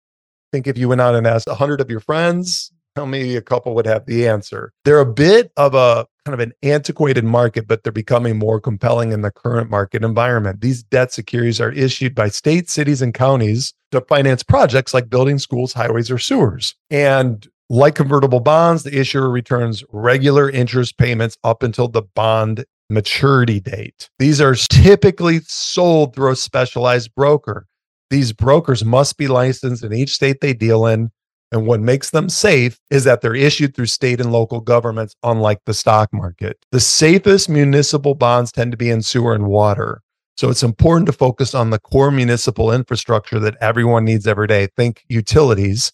Think 0.52 0.66
if 0.66 0.76
you 0.76 0.88
went 0.88 1.00
out 1.00 1.14
and 1.14 1.26
asked 1.26 1.47
100 1.47 1.80
of 1.80 1.90
your 1.90 2.00
friends, 2.00 2.73
how 2.97 3.07
many 3.07 3.37
a 3.37 3.42
couple 3.42 3.75
would 3.75 3.87
have 3.87 4.07
the 4.07 4.26
answer? 4.26 4.73
They're 4.85 5.00
a 5.00 5.07
bit 5.07 5.52
of 5.57 5.75
a 5.75 6.07
kind 6.25 6.35
of 6.35 6.40
an 6.40 6.52
antiquated 6.62 7.25
market, 7.25 7.69
but 7.69 7.83
they're 7.83 7.92
becoming 7.92 8.38
more 8.38 8.61
compelling 8.61 9.12
in 9.12 9.23
the 9.23 9.30
current 9.30 9.71
market 9.71 10.04
environment. 10.04 10.61
These 10.61 10.83
debt 10.83 11.12
securities 11.12 11.61
are 11.61 11.73
issued 11.73 12.14
by 12.14 12.28
states, 12.28 12.73
cities, 12.73 13.00
and 13.00 13.14
counties 13.14 13.73
to 13.92 14.00
finance 14.02 14.42
projects 14.42 14.92
like 14.92 15.09
building 15.09 15.38
schools, 15.38 15.73
highways, 15.73 16.11
or 16.11 16.19
sewers. 16.19 16.75
And 16.90 17.47
like 17.69 17.95
convertible 17.95 18.40
bonds, 18.40 18.83
the 18.83 18.99
issuer 18.99 19.30
returns 19.30 19.85
regular 19.92 20.50
interest 20.50 20.99
payments 20.99 21.37
up 21.45 21.62
until 21.62 21.87
the 21.87 22.02
bond 22.02 22.64
maturity 22.90 23.61
date. 23.61 24.11
These 24.19 24.40
are 24.40 24.54
typically 24.54 25.40
sold 25.47 26.14
through 26.14 26.33
a 26.33 26.37
specialized 26.37 27.14
broker. 27.14 27.66
These 28.10 28.32
brokers 28.32 28.84
must 28.84 29.16
be 29.16 29.28
licensed 29.28 29.84
in 29.84 29.92
each 29.92 30.14
state 30.14 30.40
they 30.40 30.52
deal 30.52 30.86
in. 30.86 31.10
And 31.52 31.66
what 31.66 31.80
makes 31.80 32.10
them 32.10 32.28
safe 32.28 32.78
is 32.90 33.04
that 33.04 33.22
they're 33.22 33.34
issued 33.34 33.74
through 33.74 33.86
state 33.86 34.20
and 34.20 34.30
local 34.30 34.60
governments, 34.60 35.16
unlike 35.24 35.60
the 35.66 35.74
stock 35.74 36.12
market. 36.12 36.58
The 36.70 36.80
safest 36.80 37.48
municipal 37.48 38.14
bonds 38.14 38.52
tend 38.52 38.70
to 38.70 38.76
be 38.76 38.90
in 38.90 39.02
sewer 39.02 39.34
and 39.34 39.46
water. 39.46 40.02
So 40.36 40.48
it's 40.48 40.62
important 40.62 41.06
to 41.06 41.12
focus 41.12 41.54
on 41.54 41.70
the 41.70 41.80
core 41.80 42.10
municipal 42.10 42.72
infrastructure 42.72 43.38
that 43.40 43.56
everyone 43.60 44.04
needs 44.04 44.26
every 44.26 44.46
day. 44.46 44.68
Think 44.76 45.04
utilities, 45.08 45.92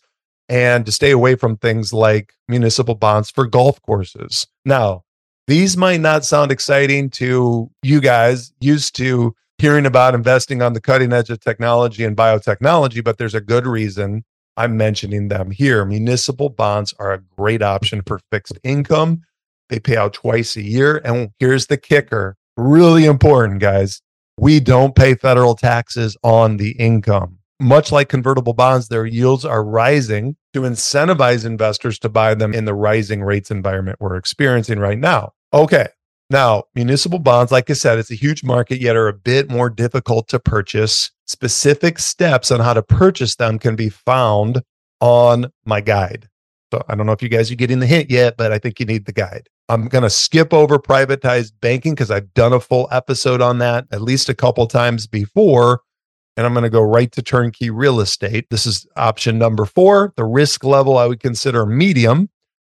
and 0.48 0.86
to 0.86 0.92
stay 0.92 1.10
away 1.10 1.34
from 1.34 1.56
things 1.56 1.92
like 1.92 2.32
municipal 2.48 2.94
bonds 2.94 3.30
for 3.30 3.46
golf 3.46 3.80
courses. 3.82 4.46
Now, 4.64 5.02
these 5.46 5.76
might 5.76 6.00
not 6.00 6.24
sound 6.24 6.52
exciting 6.52 7.10
to 7.10 7.70
you 7.82 8.00
guys 8.00 8.52
used 8.60 8.94
to 8.96 9.34
hearing 9.58 9.86
about 9.86 10.14
investing 10.14 10.62
on 10.62 10.72
the 10.72 10.80
cutting 10.80 11.12
edge 11.12 11.30
of 11.30 11.40
technology 11.40 12.04
and 12.04 12.16
biotechnology, 12.16 13.02
but 13.02 13.18
there's 13.18 13.34
a 13.34 13.40
good 13.40 13.66
reason 13.66 14.24
I'm 14.56 14.76
mentioning 14.76 15.28
them 15.28 15.50
here. 15.50 15.84
Municipal 15.84 16.48
bonds 16.48 16.94
are 16.98 17.12
a 17.12 17.22
great 17.36 17.62
option 17.62 18.02
for 18.06 18.20
fixed 18.30 18.58
income. 18.62 19.22
They 19.68 19.80
pay 19.80 19.96
out 19.96 20.14
twice 20.14 20.56
a 20.56 20.62
year. 20.62 21.00
And 21.04 21.30
here's 21.38 21.66
the 21.66 21.76
kicker 21.76 22.36
really 22.56 23.04
important, 23.04 23.60
guys. 23.60 24.00
We 24.38 24.60
don't 24.60 24.94
pay 24.94 25.14
federal 25.14 25.54
taxes 25.54 26.16
on 26.22 26.58
the 26.58 26.72
income 26.72 27.38
much 27.60 27.92
like 27.92 28.08
convertible 28.08 28.52
bonds, 28.52 28.88
their 28.88 29.06
yields 29.06 29.44
are 29.44 29.64
rising 29.64 30.36
to 30.52 30.62
incentivize 30.62 31.44
investors 31.44 31.98
to 32.00 32.08
buy 32.08 32.34
them 32.34 32.52
in 32.52 32.64
the 32.64 32.74
rising 32.74 33.22
rates 33.22 33.50
environment 33.50 33.98
we're 34.00 34.16
experiencing 34.16 34.78
right 34.78 34.98
now. 34.98 35.32
Okay. 35.52 35.88
Now, 36.28 36.64
municipal 36.74 37.18
bonds, 37.18 37.52
like 37.52 37.70
I 37.70 37.74
said, 37.74 37.98
it's 37.98 38.10
a 38.10 38.16
huge 38.16 38.42
market, 38.42 38.80
yet 38.80 38.96
are 38.96 39.08
a 39.08 39.12
bit 39.12 39.48
more 39.48 39.70
difficult 39.70 40.28
to 40.28 40.40
purchase. 40.40 41.10
Specific 41.26 41.98
steps 41.98 42.50
on 42.50 42.60
how 42.60 42.74
to 42.74 42.82
purchase 42.82 43.36
them 43.36 43.58
can 43.58 43.76
be 43.76 43.88
found 43.88 44.62
on 45.00 45.52
my 45.64 45.80
guide. 45.80 46.28
So 46.72 46.82
I 46.88 46.96
don't 46.96 47.06
know 47.06 47.12
if 47.12 47.22
you 47.22 47.28
guys 47.28 47.50
are 47.52 47.56
getting 47.56 47.78
the 47.78 47.86
hint 47.86 48.10
yet, 48.10 48.36
but 48.36 48.50
I 48.50 48.58
think 48.58 48.80
you 48.80 48.86
need 48.86 49.06
the 49.06 49.12
guide. 49.12 49.48
I'm 49.68 49.86
going 49.86 50.02
to 50.02 50.10
skip 50.10 50.52
over 50.52 50.78
privatized 50.78 51.52
banking 51.60 51.94
because 51.94 52.10
I've 52.10 52.32
done 52.34 52.52
a 52.52 52.60
full 52.60 52.88
episode 52.90 53.40
on 53.40 53.58
that 53.58 53.86
at 53.92 54.02
least 54.02 54.28
a 54.28 54.34
couple 54.34 54.66
times 54.66 55.06
before 55.06 55.82
and 56.36 56.44
I'm 56.44 56.52
going 56.52 56.64
to 56.64 56.70
go 56.70 56.82
right 56.82 57.10
to 57.12 57.22
turnkey 57.22 57.70
real 57.70 58.00
estate. 58.00 58.46
This 58.50 58.66
is 58.66 58.86
option 58.96 59.38
number 59.38 59.64
four. 59.64 60.12
The 60.16 60.24
risk 60.24 60.64
level 60.64 60.98
I 60.98 61.06
would 61.06 61.20
consider 61.20 61.64
medium. 61.64 62.28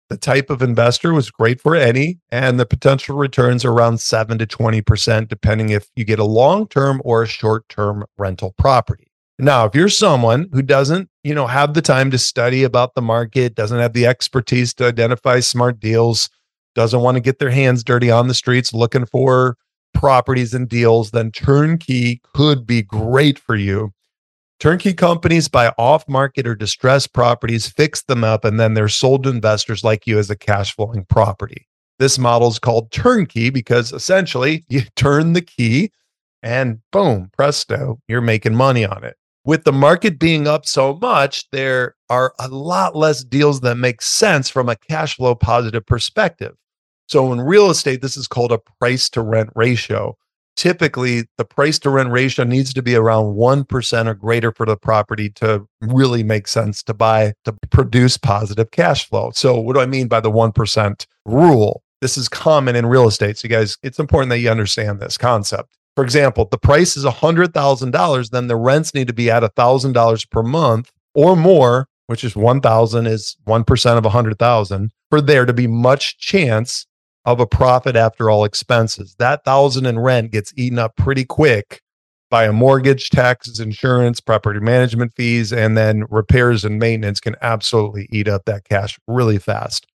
The 0.08 0.16
type 0.16 0.50
of 0.50 0.62
investor 0.62 1.12
was 1.12 1.30
great 1.30 1.60
for 1.60 1.74
any, 1.74 2.20
and 2.30 2.60
the 2.60 2.66
potential 2.66 3.16
returns 3.16 3.64
are 3.64 3.72
around 3.72 3.98
7 3.98 4.38
to 4.38 4.46
20%, 4.46 5.28
depending 5.28 5.70
if 5.70 5.88
you 5.96 6.04
get 6.04 6.20
a 6.20 6.24
long 6.24 6.68
term 6.68 7.02
or 7.04 7.22
a 7.22 7.26
short 7.26 7.68
term 7.68 8.04
rental 8.16 8.54
property. 8.56 9.08
Now, 9.38 9.66
if 9.66 9.74
you're 9.74 9.88
someone 9.88 10.48
who 10.52 10.62
doesn't, 10.62 11.10
you 11.22 11.34
know, 11.34 11.46
have 11.46 11.74
the 11.74 11.82
time 11.82 12.10
to 12.12 12.18
study 12.18 12.62
about 12.62 12.94
the 12.94 13.02
market, 13.02 13.54
doesn't 13.54 13.78
have 13.78 13.92
the 13.92 14.06
expertise 14.06 14.72
to 14.74 14.86
identify 14.86 15.40
smart 15.40 15.80
deals, 15.80 16.30
doesn't 16.74 17.00
want 17.00 17.16
to 17.16 17.20
get 17.20 17.38
their 17.38 17.50
hands 17.50 17.84
dirty 17.84 18.10
on 18.10 18.28
the 18.28 18.34
streets 18.34 18.72
looking 18.72 19.06
for 19.06 19.56
properties 19.92 20.54
and 20.54 20.68
deals, 20.68 21.10
then 21.10 21.30
turnkey 21.32 22.20
could 22.34 22.66
be 22.66 22.82
great 22.82 23.38
for 23.38 23.56
you. 23.56 23.92
Turnkey 24.58 24.94
companies 24.94 25.48
buy 25.48 25.72
off 25.76 26.08
market 26.08 26.46
or 26.46 26.54
distressed 26.54 27.12
properties, 27.12 27.68
fix 27.68 28.02
them 28.02 28.24
up, 28.24 28.44
and 28.44 28.58
then 28.58 28.72
they're 28.72 28.88
sold 28.88 29.24
to 29.24 29.28
investors 29.28 29.84
like 29.84 30.06
you 30.06 30.18
as 30.18 30.30
a 30.30 30.36
cash 30.36 30.74
flowing 30.74 31.04
property. 31.04 31.68
This 31.98 32.18
model 32.18 32.48
is 32.48 32.58
called 32.58 32.90
turnkey 32.90 33.50
because 33.50 33.92
essentially 33.92 34.64
you 34.68 34.82
turn 34.96 35.34
the 35.34 35.42
key 35.42 35.90
and 36.42 36.80
boom, 36.90 37.30
presto, 37.36 38.00
you're 38.08 38.20
making 38.20 38.54
money 38.54 38.84
on 38.84 39.04
it. 39.04 39.16
With 39.44 39.64
the 39.64 39.72
market 39.72 40.18
being 40.18 40.48
up 40.48 40.66
so 40.66 40.94
much, 40.94 41.48
there 41.50 41.94
are 42.08 42.32
a 42.38 42.48
lot 42.48 42.96
less 42.96 43.22
deals 43.22 43.60
that 43.60 43.76
make 43.76 44.02
sense 44.02 44.48
from 44.48 44.68
a 44.68 44.76
cash 44.76 45.16
flow 45.16 45.34
positive 45.34 45.86
perspective. 45.86 46.54
So 47.08 47.32
in 47.32 47.40
real 47.40 47.70
estate, 47.70 48.02
this 48.02 48.16
is 48.16 48.26
called 48.26 48.52
a 48.52 48.58
price 48.80 49.08
to 49.10 49.22
rent 49.22 49.50
ratio. 49.54 50.16
Typically, 50.56 51.24
the 51.36 51.44
price 51.44 51.78
to 51.80 51.90
rent 51.90 52.10
ratio 52.10 52.44
needs 52.44 52.72
to 52.72 52.82
be 52.82 52.94
around 52.94 53.36
1% 53.36 54.06
or 54.06 54.14
greater 54.14 54.50
for 54.52 54.64
the 54.64 54.76
property 54.76 55.28
to 55.28 55.66
really 55.82 56.22
make 56.22 56.48
sense 56.48 56.82
to 56.84 56.94
buy 56.94 57.34
to 57.44 57.54
produce 57.70 58.16
positive 58.16 58.70
cash 58.70 59.06
flow. 59.06 59.30
So, 59.34 59.60
what 59.60 59.74
do 59.74 59.80
I 59.80 59.86
mean 59.86 60.08
by 60.08 60.20
the 60.20 60.30
1% 60.30 61.06
rule? 61.26 61.82
This 62.00 62.16
is 62.16 62.28
common 62.28 62.74
in 62.74 62.86
real 62.86 63.06
estate. 63.06 63.36
So, 63.36 63.46
you 63.46 63.54
guys, 63.54 63.76
it's 63.82 63.98
important 63.98 64.30
that 64.30 64.38
you 64.38 64.50
understand 64.50 64.98
this 64.98 65.18
concept. 65.18 65.76
For 65.94 66.04
example, 66.04 66.46
the 66.50 66.58
price 66.58 66.96
is 66.96 67.04
$100,000, 67.04 68.30
then 68.30 68.46
the 68.46 68.56
rents 68.56 68.94
need 68.94 69.08
to 69.08 69.14
be 69.14 69.30
at 69.30 69.42
$1,000 69.42 70.30
per 70.30 70.42
month 70.42 70.90
or 71.14 71.36
more, 71.36 71.88
which 72.06 72.24
is 72.24 72.34
1,000 72.34 73.06
is 73.06 73.36
1% 73.46 73.98
of 73.98 74.04
100,000 74.04 74.90
for 75.10 75.20
there 75.20 75.44
to 75.44 75.52
be 75.52 75.66
much 75.66 76.18
chance 76.18 76.86
of 77.26 77.40
a 77.40 77.46
profit 77.46 77.96
after 77.96 78.30
all 78.30 78.44
expenses. 78.44 79.16
That 79.18 79.44
thousand 79.44 79.86
in 79.86 79.98
rent 79.98 80.30
gets 80.30 80.54
eaten 80.56 80.78
up 80.78 80.96
pretty 80.96 81.24
quick 81.24 81.82
by 82.30 82.44
a 82.44 82.52
mortgage, 82.52 83.10
taxes, 83.10 83.60
insurance, 83.60 84.20
property 84.20 84.60
management 84.60 85.12
fees, 85.14 85.52
and 85.52 85.76
then 85.76 86.04
repairs 86.08 86.64
and 86.64 86.78
maintenance 86.78 87.20
can 87.20 87.36
absolutely 87.42 88.08
eat 88.10 88.28
up 88.28 88.44
that 88.46 88.64
cash 88.64 88.98
really 89.06 89.38
fast. 89.38 89.86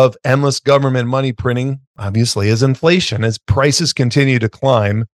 Of 0.00 0.16
endless 0.24 0.60
government 0.60 1.08
money 1.08 1.32
printing, 1.32 1.80
obviously, 1.98 2.48
is 2.48 2.62
inflation. 2.62 3.24
As 3.24 3.36
prices 3.36 3.92
continue 3.92 4.38
to 4.38 4.48
climb, 4.48 5.06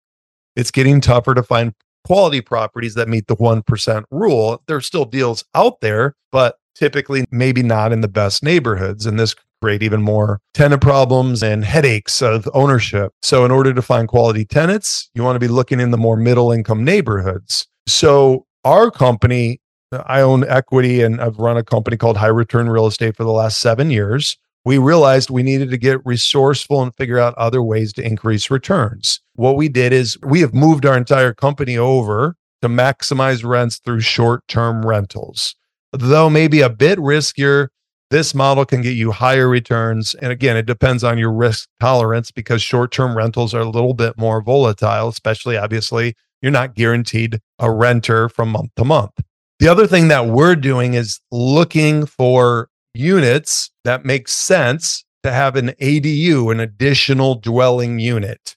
it's 0.56 0.70
getting 0.70 1.00
tougher 1.00 1.34
to 1.34 1.42
find 1.42 1.72
quality 2.04 2.42
properties 2.42 2.94
that 2.94 3.08
meet 3.08 3.26
the 3.26 3.36
1% 3.36 4.04
rule. 4.10 4.62
There's 4.66 4.86
still 4.86 5.06
deals 5.06 5.44
out 5.54 5.80
there, 5.80 6.14
but 6.30 6.56
typically 6.74 7.24
maybe 7.30 7.62
not 7.62 7.92
in 7.92 8.00
the 8.00 8.08
best 8.08 8.42
neighborhoods. 8.42 9.06
And 9.06 9.18
this 9.18 9.34
create 9.62 9.82
even 9.82 10.02
more 10.02 10.40
tenant 10.52 10.82
problems 10.82 11.42
and 11.42 11.64
headaches 11.64 12.20
of 12.20 12.46
ownership. 12.52 13.12
So 13.22 13.46
in 13.46 13.50
order 13.50 13.72
to 13.72 13.80
find 13.80 14.08
quality 14.08 14.44
tenants, 14.44 15.08
you 15.14 15.22
want 15.22 15.36
to 15.36 15.40
be 15.40 15.48
looking 15.48 15.80
in 15.80 15.90
the 15.90 15.96
more 15.96 16.16
middle 16.16 16.52
income 16.52 16.84
neighborhoods. 16.84 17.66
So 17.86 18.46
our 18.64 18.90
company, 18.90 19.60
I 20.06 20.20
own 20.20 20.46
equity 20.48 21.00
and 21.00 21.20
I've 21.20 21.38
run 21.38 21.56
a 21.56 21.64
company 21.64 21.96
called 21.96 22.18
High 22.18 22.26
Return 22.26 22.68
Real 22.68 22.86
Estate 22.86 23.16
for 23.16 23.24
the 23.24 23.32
last 23.32 23.60
7 23.60 23.90
years. 23.90 24.36
We 24.66 24.78
realized 24.78 25.30
we 25.30 25.42
needed 25.42 25.70
to 25.70 25.78
get 25.78 26.04
resourceful 26.04 26.82
and 26.82 26.94
figure 26.94 27.18
out 27.18 27.34
other 27.36 27.62
ways 27.62 27.92
to 27.94 28.06
increase 28.06 28.50
returns. 28.50 29.20
What 29.34 29.56
we 29.56 29.68
did 29.68 29.92
is 29.92 30.18
we 30.22 30.40
have 30.40 30.54
moved 30.54 30.84
our 30.86 30.96
entire 30.96 31.32
company 31.32 31.76
over 31.76 32.36
to 32.62 32.68
maximize 32.68 33.44
rents 33.44 33.78
through 33.78 34.00
short 34.00 34.46
term 34.48 34.84
rentals. 34.86 35.54
Though 35.96 36.28
maybe 36.28 36.60
a 36.60 36.68
bit 36.68 36.98
riskier, 36.98 37.68
this 38.10 38.34
model 38.34 38.64
can 38.64 38.82
get 38.82 38.96
you 38.96 39.12
higher 39.12 39.48
returns. 39.48 40.14
And 40.14 40.30
again, 40.30 40.56
it 40.56 40.66
depends 40.66 41.04
on 41.04 41.18
your 41.18 41.32
risk 41.32 41.68
tolerance 41.80 42.30
because 42.30 42.62
short 42.62 42.92
term 42.92 43.16
rentals 43.16 43.54
are 43.54 43.60
a 43.60 43.68
little 43.68 43.94
bit 43.94 44.18
more 44.18 44.42
volatile, 44.42 45.08
especially 45.08 45.56
obviously, 45.56 46.14
you're 46.42 46.52
not 46.52 46.74
guaranteed 46.74 47.40
a 47.58 47.70
renter 47.70 48.28
from 48.28 48.50
month 48.50 48.70
to 48.76 48.84
month. 48.84 49.12
The 49.60 49.68
other 49.68 49.86
thing 49.86 50.08
that 50.08 50.26
we're 50.26 50.56
doing 50.56 50.94
is 50.94 51.20
looking 51.30 52.06
for 52.06 52.68
units 52.92 53.70
that 53.84 54.04
make 54.04 54.28
sense 54.28 55.04
to 55.22 55.32
have 55.32 55.56
an 55.56 55.68
ADU, 55.80 56.52
an 56.52 56.60
additional 56.60 57.36
dwelling 57.36 57.98
unit. 57.98 58.56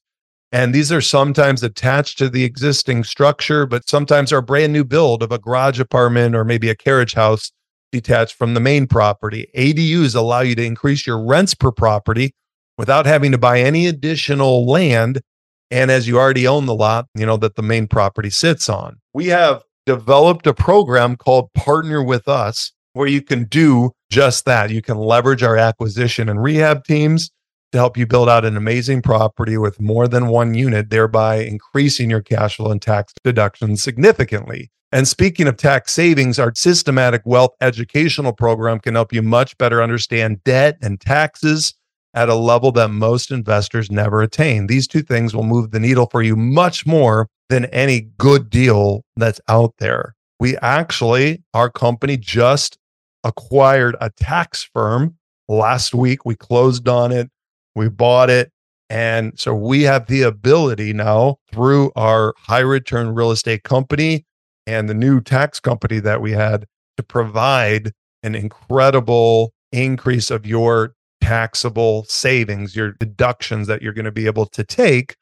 And 0.58 0.74
these 0.74 0.92
are 0.92 1.02
sometimes 1.02 1.62
attached 1.62 2.18
to 2.18 2.30
the 2.30 2.44
existing 2.44 3.04
structure, 3.04 3.68
but 3.68 3.88
sometimes 3.88 4.34
are 4.34 4.42
brand 4.42 4.74
new 4.74 4.84
build 4.84 5.22
of 5.22 5.32
a 5.32 5.38
garage 5.38 5.80
apartment 5.80 6.36
or 6.36 6.44
maybe 6.44 6.68
a 6.68 6.76
carriage 6.76 7.14
house 7.14 7.52
detached 7.92 8.34
from 8.34 8.56
the 8.56 8.60
main 8.60 8.88
property. 8.88 9.52
ADUs 9.56 10.16
allow 10.16 10.40
you 10.40 10.56
to 10.56 10.66
increase 10.66 11.06
your 11.06 11.24
rents 11.24 11.54
per 11.54 11.72
property 11.72 12.34
without 12.76 13.06
having 13.06 13.32
to 13.34 13.38
buy 13.38 13.60
any 13.60 13.86
additional 13.86 14.66
land. 14.66 15.22
And 15.70 15.92
as 15.92 16.08
you 16.08 16.18
already 16.18 16.48
own 16.48 16.66
the 16.66 16.74
lot, 16.74 17.06
you 17.14 17.28
know, 17.28 17.38
that 17.38 17.56
the 17.56 17.62
main 17.62 17.86
property 17.86 18.32
sits 18.32 18.68
on. 18.68 18.98
We 19.14 19.28
have 19.28 19.62
developed 19.86 20.48
a 20.48 20.56
program 20.56 21.18
called 21.18 21.54
Partner 21.54 22.02
with 22.02 22.28
Us 22.28 22.72
where 22.94 23.08
you 23.08 23.22
can 23.22 23.44
do 23.44 23.92
just 24.10 24.46
that. 24.46 24.72
You 24.72 24.82
can 24.82 24.98
leverage 24.98 25.44
our 25.44 25.56
acquisition 25.56 26.30
and 26.30 26.42
rehab 26.42 26.84
teams 26.84 27.30
to 27.72 27.78
help 27.78 27.98
you 27.98 28.06
build 28.06 28.30
out 28.30 28.46
an 28.46 28.58
amazing 28.58 29.02
property 29.02 29.58
with 29.58 29.80
more 29.82 30.08
than 30.08 30.28
one 30.28 30.54
unit, 30.54 30.90
thereby 30.90 31.38
increasing 31.38 32.10
your 32.10 32.22
cash 32.22 32.58
flow 32.58 32.72
and 32.72 32.82
tax 32.82 33.14
deductions 33.24 33.84
significantly. 33.84 34.72
And 34.92 35.08
speaking 35.08 35.48
of 35.48 35.58
tax 35.58 35.92
savings, 35.92 36.40
our 36.40 36.54
systematic 36.56 37.22
wealth 37.26 37.52
educational 37.60 38.32
program 38.32 38.80
can 38.80 38.96
help 38.96 39.12
you 39.12 39.22
much 39.22 39.58
better 39.58 39.84
understand 39.84 40.44
debt 40.46 40.78
and 40.82 41.00
taxes 41.02 41.74
at 42.14 42.30
a 42.30 42.36
level 42.36 42.72
that 42.72 42.90
most 42.90 43.30
investors 43.30 43.92
never 43.92 44.22
attain. 44.22 44.68
These 44.68 44.88
two 44.88 45.02
things 45.02 45.36
will 45.36 45.44
move 45.44 45.72
the 45.72 45.80
needle 45.80 46.08
for 46.10 46.22
you 46.22 46.38
much 46.38 46.86
more 46.86 47.28
than 47.50 47.66
any 47.66 48.10
good 48.18 48.50
deal 48.50 49.04
that's 49.18 49.42
out 49.50 49.74
there. 49.80 50.16
We 50.40 50.58
actually, 50.58 51.44
our 51.54 51.70
company 51.70 52.16
just 52.16 52.78
acquired 53.24 53.98
a 54.00 54.10
tax 54.10 54.64
firm 54.64 55.18
last 55.50 55.94
week. 55.94 56.26
We 56.26 56.36
closed 56.36 56.88
on 56.88 57.12
it 57.12 57.30
we 57.78 57.90
bought 57.90 58.30
it. 58.30 58.52
And 58.90 59.38
so 59.38 59.54
we 59.54 59.84
have 59.84 60.08
the 60.08 60.22
ability 60.22 60.94
now 60.94 61.38
through 61.52 61.92
our 61.96 62.34
high 62.38 62.60
return 62.60 63.14
real 63.14 63.32
estate 63.32 63.64
company 63.64 64.26
and 64.66 64.90
the 64.90 64.94
new 64.94 65.22
tax 65.22 65.60
company 65.60 66.00
that 66.00 66.22
we 66.22 66.32
had 66.32 66.66
to 66.98 67.04
provide 67.04 67.92
an 68.24 68.36
incredible 68.36 69.54
increase 69.72 70.32
of 70.32 70.46
your 70.46 70.94
taxable 71.22 72.06
savings, 72.06 72.76
your 72.76 72.94
deductions 72.94 73.68
that 73.68 73.82
you're 73.82 73.94
going 73.94 74.06
to 74.06 74.12
be 74.12 74.26
able 74.26 74.46
to 74.46 74.64
take 74.64 75.16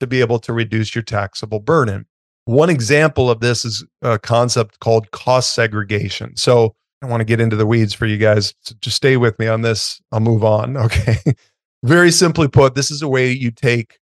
to 0.00 0.06
be 0.06 0.20
able 0.20 0.38
to 0.38 0.52
reduce 0.52 0.94
your 0.94 1.02
taxable 1.02 1.60
burden. 1.60 2.06
One 2.46 2.70
example 2.70 3.30
of 3.30 3.40
this 3.40 3.64
is 3.64 3.84
a 4.02 4.18
concept 4.18 4.80
called 4.80 5.10
cost 5.10 5.54
segregation. 5.54 6.36
So 6.36 6.74
I 7.02 7.06
want 7.06 7.20
to 7.20 7.24
get 7.24 7.40
into 7.40 7.56
the 7.56 7.66
weeds 7.66 7.94
for 7.94 8.06
you 8.06 8.16
guys. 8.16 8.54
So 8.62 8.74
just 8.80 8.96
stay 8.96 9.16
with 9.16 9.38
me 9.38 9.46
on 9.46 9.62
this. 9.62 10.00
I'll 10.10 10.20
move 10.20 10.44
on. 10.44 10.76
Okay. 10.90 11.18
Very 11.82 12.10
simply 12.10 12.48
put, 12.48 12.74
this 12.74 12.90
is 12.90 13.02
a 13.02 13.08
way 13.08 13.30
you 13.30 13.50
take 13.50 13.98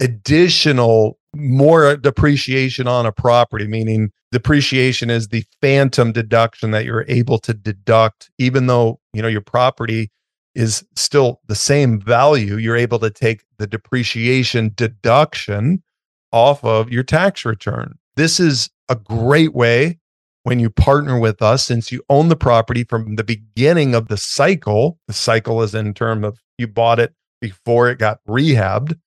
additional 0.00 1.18
more 1.34 1.96
depreciation 1.96 2.86
on 2.86 3.06
a 3.06 3.12
property, 3.12 3.66
meaning 3.66 4.10
depreciation 4.32 5.08
is 5.08 5.28
the 5.28 5.44
phantom 5.60 6.12
deduction 6.12 6.72
that 6.72 6.84
you're 6.84 7.06
able 7.08 7.38
to 7.38 7.54
deduct, 7.54 8.30
even 8.38 8.66
though 8.66 9.00
you 9.14 9.22
know 9.22 9.28
your 9.28 9.40
property 9.40 10.10
is 10.54 10.84
still 10.94 11.40
the 11.46 11.54
same 11.54 11.98
value, 11.98 12.56
you're 12.56 12.76
able 12.76 12.98
to 12.98 13.08
take 13.08 13.42
the 13.58 13.66
depreciation 13.66 14.72
deduction 14.74 15.82
off 16.30 16.62
of 16.64 16.90
your 16.90 17.02
tax 17.02 17.44
return. 17.44 17.94
This 18.16 18.38
is 18.38 18.68
a 18.88 18.96
great 18.96 19.54
way 19.54 19.98
when 20.42 20.58
you 20.58 20.68
partner 20.68 21.18
with 21.18 21.40
us, 21.40 21.64
since 21.64 21.90
you 21.90 22.02
own 22.10 22.28
the 22.28 22.36
property 22.36 22.84
from 22.84 23.16
the 23.16 23.24
beginning 23.24 23.94
of 23.94 24.08
the 24.08 24.16
cycle. 24.16 24.98
The 25.06 25.14
cycle 25.14 25.62
is 25.62 25.74
in 25.74 25.94
terms 25.94 26.26
of 26.26 26.42
you 26.58 26.66
bought 26.66 26.98
it 26.98 27.14
before 27.42 27.90
it 27.90 27.98
got 27.98 28.20
rehabbed. 28.26 28.98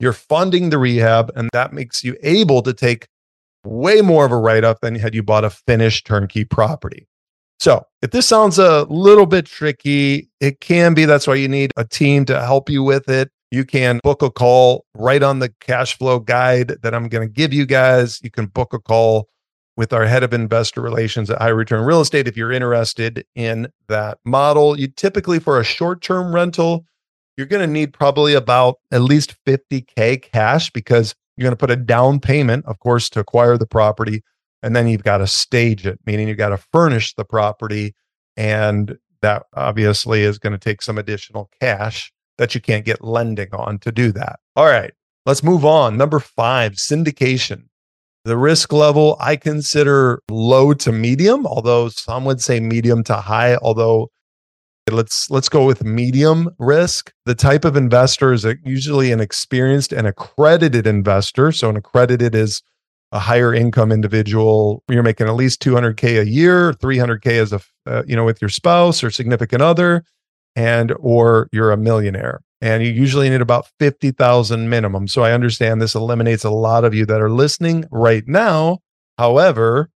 You're 0.00 0.12
funding 0.12 0.70
the 0.70 0.78
rehab, 0.78 1.30
and 1.36 1.48
that 1.52 1.72
makes 1.72 2.02
you 2.02 2.16
able 2.24 2.62
to 2.62 2.72
take 2.72 3.06
way 3.64 4.00
more 4.00 4.24
of 4.24 4.32
a 4.32 4.36
write 4.36 4.64
off 4.64 4.80
than 4.80 4.96
had 4.96 5.14
you 5.14 5.22
bought 5.22 5.44
a 5.44 5.50
finished 5.50 6.04
turnkey 6.04 6.44
property. 6.44 7.06
So, 7.60 7.86
if 8.00 8.10
this 8.10 8.26
sounds 8.26 8.58
a 8.58 8.82
little 8.90 9.26
bit 9.26 9.46
tricky, 9.46 10.28
it 10.40 10.58
can 10.60 10.94
be. 10.94 11.04
That's 11.04 11.28
why 11.28 11.36
you 11.36 11.46
need 11.46 11.70
a 11.76 11.84
team 11.84 12.24
to 12.24 12.44
help 12.44 12.68
you 12.68 12.82
with 12.82 13.08
it. 13.08 13.30
You 13.52 13.64
can 13.64 14.00
book 14.02 14.22
a 14.22 14.30
call 14.30 14.86
right 14.96 15.22
on 15.22 15.38
the 15.38 15.50
cash 15.60 15.96
flow 15.96 16.18
guide 16.18 16.78
that 16.82 16.94
I'm 16.94 17.08
going 17.08 17.28
to 17.28 17.32
give 17.32 17.52
you 17.52 17.64
guys. 17.64 18.18
You 18.24 18.30
can 18.30 18.46
book 18.46 18.72
a 18.72 18.80
call 18.80 19.28
with 19.76 19.92
our 19.92 20.06
head 20.06 20.22
of 20.22 20.32
investor 20.32 20.80
relations 20.80 21.30
at 21.30 21.40
High 21.40 21.48
Return 21.48 21.84
Real 21.84 22.00
Estate 22.00 22.26
if 22.26 22.36
you're 22.36 22.50
interested 22.50 23.24
in 23.36 23.68
that 23.88 24.18
model. 24.24 24.78
You 24.78 24.88
typically, 24.88 25.38
for 25.38 25.60
a 25.60 25.64
short 25.64 26.02
term 26.02 26.34
rental, 26.34 26.86
you're 27.36 27.46
going 27.46 27.66
to 27.66 27.72
need 27.72 27.92
probably 27.92 28.34
about 28.34 28.76
at 28.90 29.00
least 29.02 29.36
50K 29.46 30.22
cash 30.22 30.70
because 30.70 31.14
you're 31.36 31.44
going 31.44 31.52
to 31.52 31.56
put 31.56 31.70
a 31.70 31.76
down 31.76 32.20
payment, 32.20 32.66
of 32.66 32.78
course, 32.78 33.08
to 33.10 33.20
acquire 33.20 33.56
the 33.56 33.66
property. 33.66 34.22
And 34.62 34.76
then 34.76 34.86
you've 34.86 35.02
got 35.02 35.18
to 35.18 35.26
stage 35.26 35.86
it, 35.86 35.98
meaning 36.06 36.28
you've 36.28 36.38
got 36.38 36.50
to 36.50 36.58
furnish 36.72 37.14
the 37.14 37.24
property. 37.24 37.94
And 38.36 38.98
that 39.22 39.44
obviously 39.54 40.22
is 40.22 40.38
going 40.38 40.52
to 40.52 40.58
take 40.58 40.82
some 40.82 40.98
additional 40.98 41.50
cash 41.60 42.12
that 42.38 42.54
you 42.54 42.60
can't 42.60 42.84
get 42.84 43.02
lending 43.02 43.48
on 43.52 43.78
to 43.80 43.92
do 43.92 44.12
that. 44.12 44.40
All 44.56 44.66
right, 44.66 44.92
let's 45.26 45.42
move 45.42 45.64
on. 45.64 45.96
Number 45.96 46.20
five, 46.20 46.72
syndication. 46.72 47.64
The 48.24 48.36
risk 48.36 48.72
level 48.72 49.16
I 49.18 49.34
consider 49.34 50.22
low 50.30 50.74
to 50.74 50.92
medium, 50.92 51.44
although 51.44 51.88
some 51.88 52.24
would 52.24 52.40
say 52.40 52.60
medium 52.60 53.02
to 53.04 53.16
high, 53.16 53.56
although 53.56 54.10
let's 54.90 55.30
let's 55.30 55.48
go 55.48 55.64
with 55.64 55.84
medium 55.84 56.50
risk. 56.58 57.12
The 57.26 57.34
type 57.34 57.64
of 57.64 57.76
investor 57.76 58.32
is 58.32 58.46
usually 58.64 59.12
an 59.12 59.20
experienced 59.20 59.92
and 59.92 60.06
accredited 60.06 60.86
investor. 60.86 61.52
So 61.52 61.70
an 61.70 61.76
accredited 61.76 62.34
is 62.34 62.62
a 63.12 63.18
higher 63.18 63.54
income 63.54 63.92
individual. 63.92 64.82
You're 64.88 65.02
making 65.02 65.28
at 65.28 65.34
least 65.34 65.62
200k 65.62 66.20
a 66.20 66.26
year 66.26 66.72
300k 66.72 67.26
as 67.26 67.52
a 67.52 67.60
uh, 67.86 68.02
you 68.06 68.16
know 68.16 68.24
with 68.24 68.40
your 68.40 68.48
spouse 68.48 69.04
or 69.04 69.10
significant 69.10 69.62
other 69.62 70.04
and 70.56 70.92
or 70.98 71.48
you're 71.52 71.70
a 71.70 71.76
millionaire. 71.76 72.42
And 72.60 72.84
you 72.84 72.92
usually 72.92 73.28
need 73.28 73.40
about 73.40 73.66
50,000 73.80 74.70
minimum. 74.70 75.08
So 75.08 75.24
i 75.24 75.32
understand 75.32 75.80
this 75.82 75.96
eliminates 75.96 76.44
a 76.44 76.50
lot 76.50 76.84
of 76.84 76.94
you 76.94 77.04
that 77.06 77.20
are 77.20 77.30
listening 77.30 77.86
right 77.90 78.26
now. 78.26 78.78
However 79.18 79.90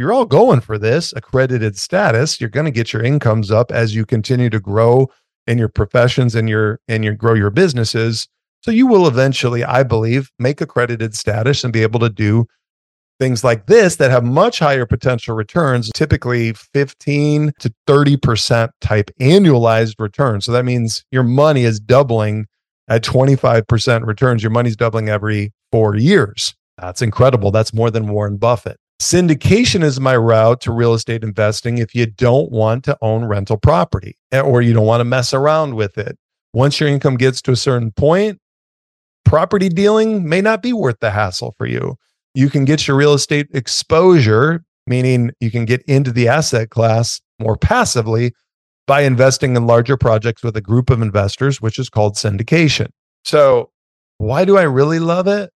you're 0.00 0.14
all 0.14 0.24
going 0.24 0.62
for 0.62 0.78
this 0.78 1.12
accredited 1.14 1.76
status. 1.76 2.40
You're 2.40 2.48
going 2.48 2.64
to 2.64 2.70
get 2.70 2.90
your 2.90 3.02
incomes 3.02 3.50
up 3.50 3.70
as 3.70 3.94
you 3.94 4.06
continue 4.06 4.48
to 4.48 4.58
grow 4.58 5.10
in 5.46 5.58
your 5.58 5.68
professions 5.68 6.34
and 6.34 6.48
your 6.48 6.80
and 6.88 7.04
your 7.04 7.12
grow 7.12 7.34
your 7.34 7.50
businesses. 7.50 8.26
So 8.62 8.70
you 8.70 8.86
will 8.86 9.06
eventually, 9.06 9.62
I 9.62 9.82
believe, 9.82 10.30
make 10.38 10.62
accredited 10.62 11.14
status 11.14 11.64
and 11.64 11.72
be 11.72 11.82
able 11.82 12.00
to 12.00 12.08
do 12.08 12.46
things 13.18 13.44
like 13.44 13.66
this 13.66 13.96
that 13.96 14.10
have 14.10 14.24
much 14.24 14.60
higher 14.60 14.86
potential 14.86 15.34
returns, 15.34 15.90
typically 15.94 16.54
15 16.54 17.52
to 17.58 17.74
30% 17.86 18.70
type 18.80 19.10
annualized 19.20 19.96
return. 19.98 20.40
So 20.40 20.50
that 20.52 20.64
means 20.64 21.04
your 21.10 21.24
money 21.24 21.64
is 21.64 21.78
doubling 21.78 22.46
at 22.88 23.04
25% 23.04 24.06
returns. 24.06 24.42
Your 24.42 24.50
money's 24.50 24.76
doubling 24.76 25.10
every 25.10 25.52
four 25.70 25.94
years. 25.94 26.54
That's 26.78 27.02
incredible. 27.02 27.50
That's 27.50 27.74
more 27.74 27.90
than 27.90 28.08
Warren 28.08 28.38
Buffett. 28.38 28.78
Syndication 29.00 29.82
is 29.82 29.98
my 29.98 30.14
route 30.14 30.60
to 30.60 30.72
real 30.72 30.94
estate 30.94 31.24
investing 31.24 31.78
if 31.78 31.94
you 31.94 32.06
don't 32.06 32.52
want 32.52 32.84
to 32.84 32.96
own 33.00 33.24
rental 33.24 33.56
property 33.56 34.16
eh, 34.30 34.40
or 34.40 34.60
you 34.62 34.72
don't 34.74 34.86
want 34.86 35.00
to 35.00 35.06
mess 35.06 35.32
around 35.32 35.74
with 35.74 35.96
it. 35.98 36.18
Once 36.52 36.78
your 36.78 36.88
income 36.88 37.16
gets 37.16 37.40
to 37.42 37.52
a 37.52 37.56
certain 37.56 37.90
point, 37.92 38.38
property 39.24 39.68
dealing 39.68 40.28
may 40.28 40.40
not 40.40 40.62
be 40.62 40.72
worth 40.72 40.98
the 41.00 41.10
hassle 41.10 41.54
for 41.56 41.66
you 41.66 41.96
you 42.34 42.48
can 42.48 42.64
get 42.64 42.86
your 42.86 42.96
real 42.96 43.14
estate 43.14 43.48
exposure, 43.52 44.64
meaning 44.86 45.32
you 45.40 45.50
can 45.50 45.64
get 45.64 45.82
into 45.82 46.12
the 46.12 46.28
asset 46.28 46.70
class 46.70 47.20
more 47.38 47.56
passively 47.56 48.32
by 48.86 49.02
investing 49.02 49.56
in 49.56 49.66
larger 49.66 49.96
projects 49.96 50.42
with 50.42 50.56
a 50.56 50.60
group 50.60 50.90
of 50.90 51.02
investors, 51.02 51.60
which 51.60 51.78
is 51.78 51.88
called 51.88 52.14
syndication. 52.14 52.88
So, 53.24 53.70
why 54.18 54.44
do 54.44 54.58
I 54.58 54.62
really 54.62 54.98
love 54.98 55.26
it? 55.26 55.50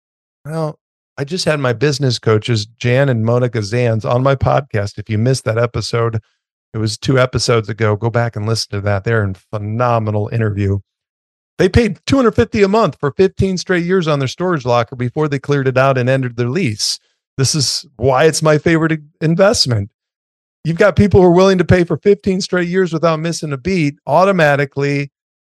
Well, 0.44 0.78
I 1.18 1.24
just 1.24 1.44
had 1.44 1.60
my 1.60 1.72
business 1.72 2.18
coaches, 2.18 2.64
Jan 2.64 3.08
and 3.08 3.24
Monica 3.24 3.58
Zans, 3.58 4.08
on 4.08 4.22
my 4.22 4.34
podcast. 4.34 4.98
If 4.98 5.10
you 5.10 5.18
missed 5.18 5.44
that 5.44 5.58
episode, 5.58 6.20
it 6.72 6.78
was 6.78 6.96
two 6.96 7.18
episodes 7.18 7.68
ago. 7.68 7.96
Go 7.96 8.08
back 8.08 8.34
and 8.34 8.46
listen 8.46 8.70
to 8.70 8.80
that. 8.82 9.04
They're 9.04 9.22
a 9.22 9.34
phenomenal 9.34 10.28
interview. 10.32 10.78
They 11.58 11.68
paid 11.68 12.00
250 12.06 12.62
a 12.62 12.68
month 12.68 12.98
for 12.98 13.12
15 13.12 13.58
straight 13.58 13.84
years 13.84 14.08
on 14.08 14.20
their 14.20 14.28
storage 14.28 14.64
locker 14.64 14.96
before 14.96 15.28
they 15.28 15.38
cleared 15.38 15.68
it 15.68 15.76
out 15.76 15.98
and 15.98 16.08
ended 16.08 16.36
their 16.36 16.48
lease. 16.48 16.98
This 17.36 17.54
is 17.54 17.86
why 17.96 18.24
it's 18.24 18.42
my 18.42 18.56
favorite 18.56 19.00
investment. 19.20 19.90
You've 20.64 20.78
got 20.78 20.96
people 20.96 21.20
who 21.20 21.26
are 21.26 21.34
willing 21.34 21.58
to 21.58 21.64
pay 21.64 21.84
for 21.84 21.98
15 21.98 22.40
straight 22.40 22.68
years 22.68 22.92
without 22.92 23.20
missing 23.20 23.52
a 23.52 23.58
beat 23.58 23.98
automatically, 24.06 25.10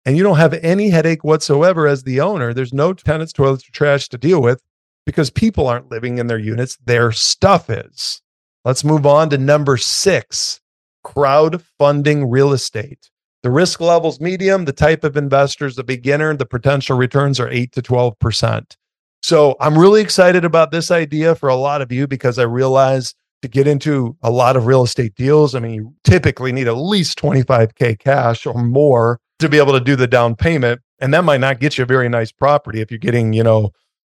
and 0.03 0.17
you 0.17 0.23
don't 0.23 0.37
have 0.37 0.53
any 0.55 0.89
headache 0.89 1.23
whatsoever 1.23 1.87
as 1.87 2.03
the 2.03 2.19
owner. 2.19 2.53
There's 2.53 2.73
no 2.73 2.91
tenants, 2.91 3.31
toilets, 3.31 3.67
or 3.67 3.71
trash 3.71 4.09
to 4.09 4.17
deal 4.17 4.41
with 4.41 4.61
because 5.05 5.29
people 5.29 5.67
aren't 5.67 5.91
living 5.91 6.17
in 6.17 6.27
their 6.27 6.39
units. 6.39 6.77
Their 6.85 7.11
stuff 7.11 7.69
is. 7.69 8.21
Let's 8.63 8.83
move 8.83 9.05
on 9.05 9.29
to 9.29 9.37
number 9.37 9.77
six 9.77 10.59
crowdfunding 11.05 12.25
real 12.27 12.51
estate. 12.51 13.09
The 13.43 13.51
risk 13.51 13.79
level's 13.79 14.19
medium, 14.19 14.65
the 14.65 14.73
type 14.73 15.03
of 15.03 15.15
investors, 15.15 15.75
the 15.75 15.83
beginner, 15.83 16.35
the 16.35 16.47
potential 16.47 16.97
returns 16.97 17.39
are 17.39 17.47
8 17.47 17.71
to 17.73 17.81
12%. 17.83 18.75
So 19.21 19.55
I'm 19.59 19.77
really 19.77 20.01
excited 20.01 20.43
about 20.43 20.71
this 20.71 20.89
idea 20.89 21.35
for 21.35 21.49
a 21.49 21.55
lot 21.55 21.81
of 21.83 21.91
you 21.91 22.07
because 22.07 22.39
I 22.39 22.43
realize 22.43 23.13
to 23.43 23.47
get 23.47 23.67
into 23.67 24.17
a 24.23 24.31
lot 24.31 24.55
of 24.55 24.65
real 24.65 24.83
estate 24.83 25.13
deals, 25.13 25.53
I 25.53 25.59
mean, 25.59 25.73
you 25.73 25.93
typically 26.03 26.51
need 26.51 26.67
at 26.67 26.77
least 26.77 27.19
25K 27.19 27.99
cash 27.99 28.47
or 28.47 28.63
more 28.63 29.19
to 29.37 29.47
be 29.47 29.59
able 29.59 29.73
to 29.73 29.79
do 29.79 29.95
the 29.95 30.07
down 30.07 30.35
payment. 30.35 30.81
And 30.99 31.13
that 31.13 31.23
might 31.23 31.41
not 31.41 31.59
get 31.59 31.77
you 31.77 31.83
a 31.83 31.87
very 31.87 32.09
nice 32.09 32.31
property 32.31 32.81
if 32.81 32.89
you're 32.89 32.97
getting, 32.97 33.33
you 33.33 33.43
know, 33.43 33.71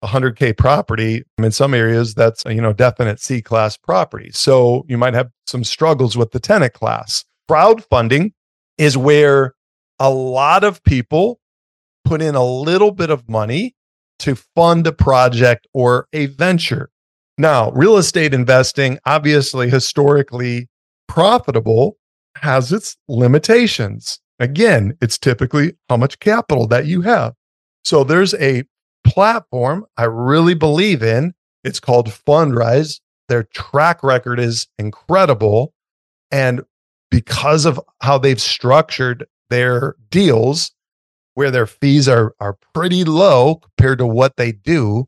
100K 0.05 0.57
property. 0.57 1.25
Um, 1.39 1.45
in 1.45 1.53
some 1.53 1.75
areas, 1.75 2.15
that's, 2.15 2.45
you 2.47 2.61
know, 2.61 2.73
definite 2.73 3.21
C 3.21 3.43
class 3.43 3.77
property. 3.77 4.31
So 4.33 4.85
you 4.89 4.99
might 4.99 5.15
have 5.15 5.31
some 5.47 5.65
struggles 5.65 6.17
with 6.17 6.33
the 6.33 6.41
tenant 6.41 6.75
class. 6.75 7.25
Crowdfunding 7.51 8.33
is 8.79 8.97
where 8.97 9.55
a 9.99 10.11
lot 10.11 10.65
of 10.65 10.83
people 10.85 11.41
put 12.05 12.23
in 12.23 12.35
a 12.35 12.45
little 12.45 12.91
bit 12.93 13.11
of 13.11 13.29
money 13.29 13.75
to 14.19 14.35
fund 14.35 14.87
a 14.87 14.93
project 14.93 15.67
or 15.73 16.09
a 16.13 16.27
venture. 16.27 16.91
Now, 17.39 17.71
real 17.73 17.97
estate 17.97 18.33
investing, 18.33 18.99
obviously 19.05 19.69
historically 19.69 20.69
profitable, 21.07 21.99
has 22.37 22.73
its 22.73 22.97
limitations. 23.09 24.21
Again, 24.39 24.97
it's 25.01 25.19
typically 25.19 25.75
how 25.89 25.97
much 25.97 26.19
capital 26.19 26.67
that 26.69 26.87
you 26.87 27.03
have. 27.03 27.35
So 27.85 28.05
there's 28.05 28.35
a 28.35 28.65
platform 29.17 29.87
I 29.97 30.05
really 30.05 30.55
believe 30.55 31.03
in. 31.03 31.33
It's 31.65 31.81
called 31.81 32.09
Fundrise. 32.09 33.01
Their 33.29 33.45
track 33.45 34.03
record 34.03 34.39
is 34.39 34.69
incredible. 34.79 35.73
And 36.31 36.63
because 37.11 37.65
of 37.65 37.81
how 38.03 38.19
they've 38.19 38.41
structured 38.41 39.27
their 39.49 39.97
deals 40.11 40.73
where 41.35 41.51
their 41.51 41.67
fees 41.67 42.09
are 42.09 42.35
are 42.41 42.59
pretty 42.75 43.05
low 43.05 43.57
compared 43.57 43.99
to 43.99 44.07
what 44.07 44.37
they 44.37 44.53
do 44.53 45.07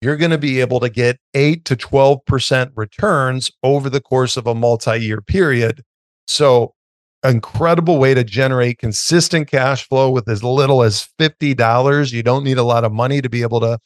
you're 0.00 0.16
going 0.16 0.30
to 0.30 0.38
be 0.38 0.60
able 0.60 0.78
to 0.78 0.88
get 0.88 1.18
8 1.34 1.64
to 1.64 1.74
12% 1.74 2.70
returns 2.76 3.50
over 3.62 3.88
the 3.90 4.00
course 4.00 4.36
of 4.36 4.46
a 4.46 4.54
multi-year 4.54 5.20
period 5.20 5.82
so 6.26 6.74
incredible 7.28 7.98
way 7.98 8.14
to 8.14 8.24
generate 8.24 8.78
consistent 8.78 9.48
cash 9.48 9.88
flow 9.88 10.10
with 10.10 10.28
as 10.28 10.42
little 10.42 10.82
as 10.82 11.08
$50 11.18 12.12
you 12.12 12.22
don't 12.22 12.44
need 12.44 12.58
a 12.58 12.62
lot 12.62 12.84
of 12.84 12.92
money 12.92 13.20
to 13.20 13.28
be 13.28 13.42
able 13.42 13.60
to 13.60 13.78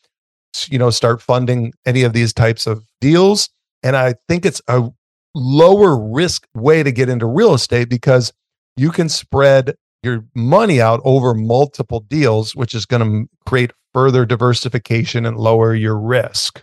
you 0.68 0.78
know 0.78 0.90
start 0.90 1.22
funding 1.22 1.72
any 1.86 2.02
of 2.02 2.12
these 2.12 2.32
types 2.32 2.66
of 2.66 2.84
deals 3.00 3.48
and 3.82 3.96
i 3.96 4.14
think 4.28 4.44
it's 4.44 4.60
a 4.68 4.90
lower 5.34 5.96
risk 5.96 6.46
way 6.54 6.82
to 6.82 6.90
get 6.90 7.08
into 7.08 7.26
real 7.26 7.54
estate 7.54 7.88
because 7.88 8.32
you 8.76 8.90
can 8.90 9.08
spread 9.08 9.74
your 10.02 10.24
money 10.34 10.80
out 10.80 11.00
over 11.04 11.34
multiple 11.34 12.00
deals, 12.00 12.54
which 12.54 12.74
is 12.74 12.86
going 12.86 13.02
to 13.02 13.30
create 13.46 13.72
further 13.92 14.24
diversification 14.24 15.26
and 15.26 15.36
lower 15.36 15.74
your 15.74 15.98
risk. 15.98 16.62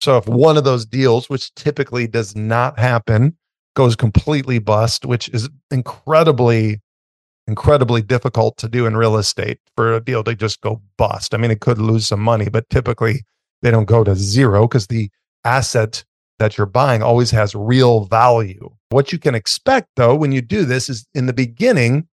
So 0.00 0.16
if 0.16 0.26
one 0.26 0.56
of 0.56 0.64
those 0.64 0.86
deals, 0.86 1.28
which 1.28 1.54
typically 1.54 2.06
does 2.06 2.34
not 2.34 2.78
happen, 2.78 3.36
goes 3.78 3.94
completely 3.94 4.58
bust, 4.58 5.06
which 5.06 5.28
is 5.28 5.48
incredibly, 5.70 6.82
incredibly 7.46 8.02
difficult 8.02 8.56
to 8.56 8.68
do 8.68 8.86
in 8.86 8.96
real 8.96 9.16
estate 9.16 9.60
for 9.76 9.94
a 9.94 10.00
deal 10.00 10.24
to 10.24 10.34
just 10.34 10.60
go 10.62 10.82
bust. 10.96 11.32
I 11.32 11.36
mean, 11.36 11.52
it 11.52 11.60
could 11.60 11.78
lose 11.78 12.04
some 12.04 12.18
money, 12.18 12.48
but 12.48 12.68
typically 12.70 13.22
they 13.62 13.70
don't 13.70 13.84
go 13.84 14.02
to 14.02 14.16
zero 14.16 14.66
because 14.66 14.88
the 14.88 15.10
asset 15.44 16.04
that 16.40 16.58
you're 16.58 16.66
buying 16.66 17.04
always 17.04 17.30
has 17.30 17.54
real 17.54 18.06
value. 18.06 18.68
What 18.88 19.12
you 19.12 19.18
can 19.20 19.36
expect, 19.36 19.90
though, 19.94 20.16
when 20.16 20.32
you 20.32 20.42
do 20.42 20.64
this 20.64 20.88
is 20.88 21.06
in 21.14 21.26
the 21.26 21.32
beginning, 21.32 22.08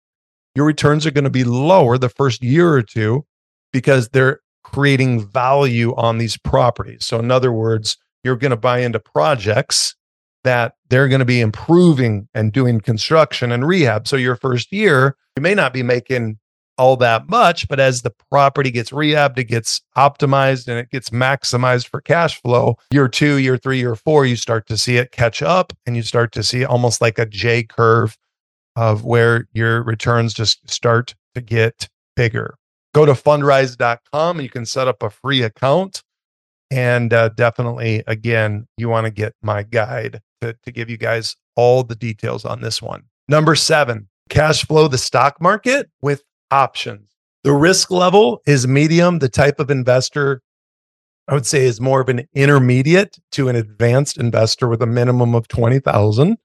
your 0.56 0.65
returns 0.65 1.06
are 1.06 1.12
going 1.12 1.23
to 1.23 1.30
be 1.30 1.45
lower 1.45 1.97
the 1.97 2.10
first 2.10 2.43
year 2.43 2.73
or 2.73 2.82
two 2.82 3.26
because 3.71 4.10
they're 4.10 4.41
creating 4.65 5.26
value 5.26 5.95
on 5.95 6.17
these 6.17 6.36
properties. 6.36 7.06
So, 7.06 7.19
in 7.19 7.32
other 7.32 7.54
words, 7.54 7.95
you're 8.26 8.36
going 8.36 8.52
to 8.52 8.58
buy 8.58 8.80
into 8.80 8.99
projects 8.99 9.95
that 10.43 10.75
they're 10.89 11.08
going 11.08 11.19
to 11.19 11.25
be 11.25 11.41
improving 11.41 12.27
and 12.34 12.51
doing 12.51 12.79
construction 12.79 13.51
and 13.51 13.67
rehab. 13.67 14.08
So, 14.08 14.15
your 14.15 14.36
first 14.36 14.71
year, 14.71 15.15
you 15.36 15.41
may 15.41 15.56
not 15.56 15.73
be 15.73 15.84
making 15.84 16.38
all 16.77 16.97
that 16.97 17.29
much, 17.29 17.67
but 17.67 17.79
as 17.79 18.01
the 18.01 18.13
property 18.32 18.71
gets 18.71 18.89
rehabbed, 18.91 19.38
it 19.38 19.45
gets 19.45 19.82
optimized 19.95 20.67
and 20.67 20.79
it 20.79 20.89
gets 20.89 21.12
maximized 21.12 21.88
for 21.88 22.01
cash 22.01 22.41
flow. 22.41 22.77
Year 22.91 23.08
two, 23.08 23.38
year 23.38 23.58
three, 23.58 23.79
year 23.79 23.95
four, 23.95 24.25
you 24.25 24.36
start 24.36 24.67
to 24.67 24.77
see 24.77 24.97
it 24.97 25.12
catch 25.12 25.41
up 25.41 25.73
and 25.86 25.95
you 25.95 26.01
start 26.01 26.32
to 26.34 26.43
see 26.43 26.65
almost 26.65 27.01
like 27.01 27.19
a 27.19 27.25
J 27.25 27.63
curve 27.63 28.17
of 28.75 29.06
where 29.06 29.47
your 29.53 29.84
returns 29.84 30.34
just 30.34 30.67
start 30.69 31.13
to 31.36 31.41
get 31.41 31.88
bigger. 32.15 32.56
Go 32.93 33.06
to 33.06 33.13
fundrise.com 33.13 34.38
and 34.38 34.43
you 34.43 34.49
can 34.49 34.65
set 34.65 34.88
up 34.88 35.03
a 35.03 35.10
free 35.10 35.43
account. 35.43 36.03
And 36.71 37.13
uh, 37.13 37.29
definitely, 37.29 38.03
again, 38.08 38.67
you 38.77 38.89
want 38.89 39.06
to 39.06 39.12
get 39.12 39.34
my 39.43 39.62
guide 39.62 40.21
to, 40.43 40.53
to 40.63 40.71
give 40.71 40.89
you 40.89 40.97
guys 40.97 41.36
all 41.56 41.84
the 41.84 41.95
details 41.95 42.45
on 42.45 42.62
this 42.62 42.82
one. 42.82 43.03
Number 43.27 43.56
seven, 43.56 44.08
cash 44.29 44.65
flow 44.65 44.88
the 44.88 44.97
stock 44.97 45.41
market 45.41 45.89
with 46.01 46.23
options. 46.51 47.10
The 47.43 47.53
risk 47.53 47.91
level 47.91 48.41
is 48.45 48.67
medium. 48.67 49.19
The 49.19 49.29
type 49.29 49.60
of 49.60 49.69
investor 49.69 50.41
I 51.27 51.34
would 51.34 51.45
say 51.45 51.65
is 51.65 51.79
more 51.79 52.01
of 52.01 52.10
an 52.10 52.27
intermediate 52.34 53.17
to 53.32 53.47
an 53.47 53.56
advanced 53.56 54.17
investor 54.17 54.67
with 54.67 54.82
a 54.82 54.86
minimum 54.86 55.36
of 55.36 55.47
20,000. 55.47 56.38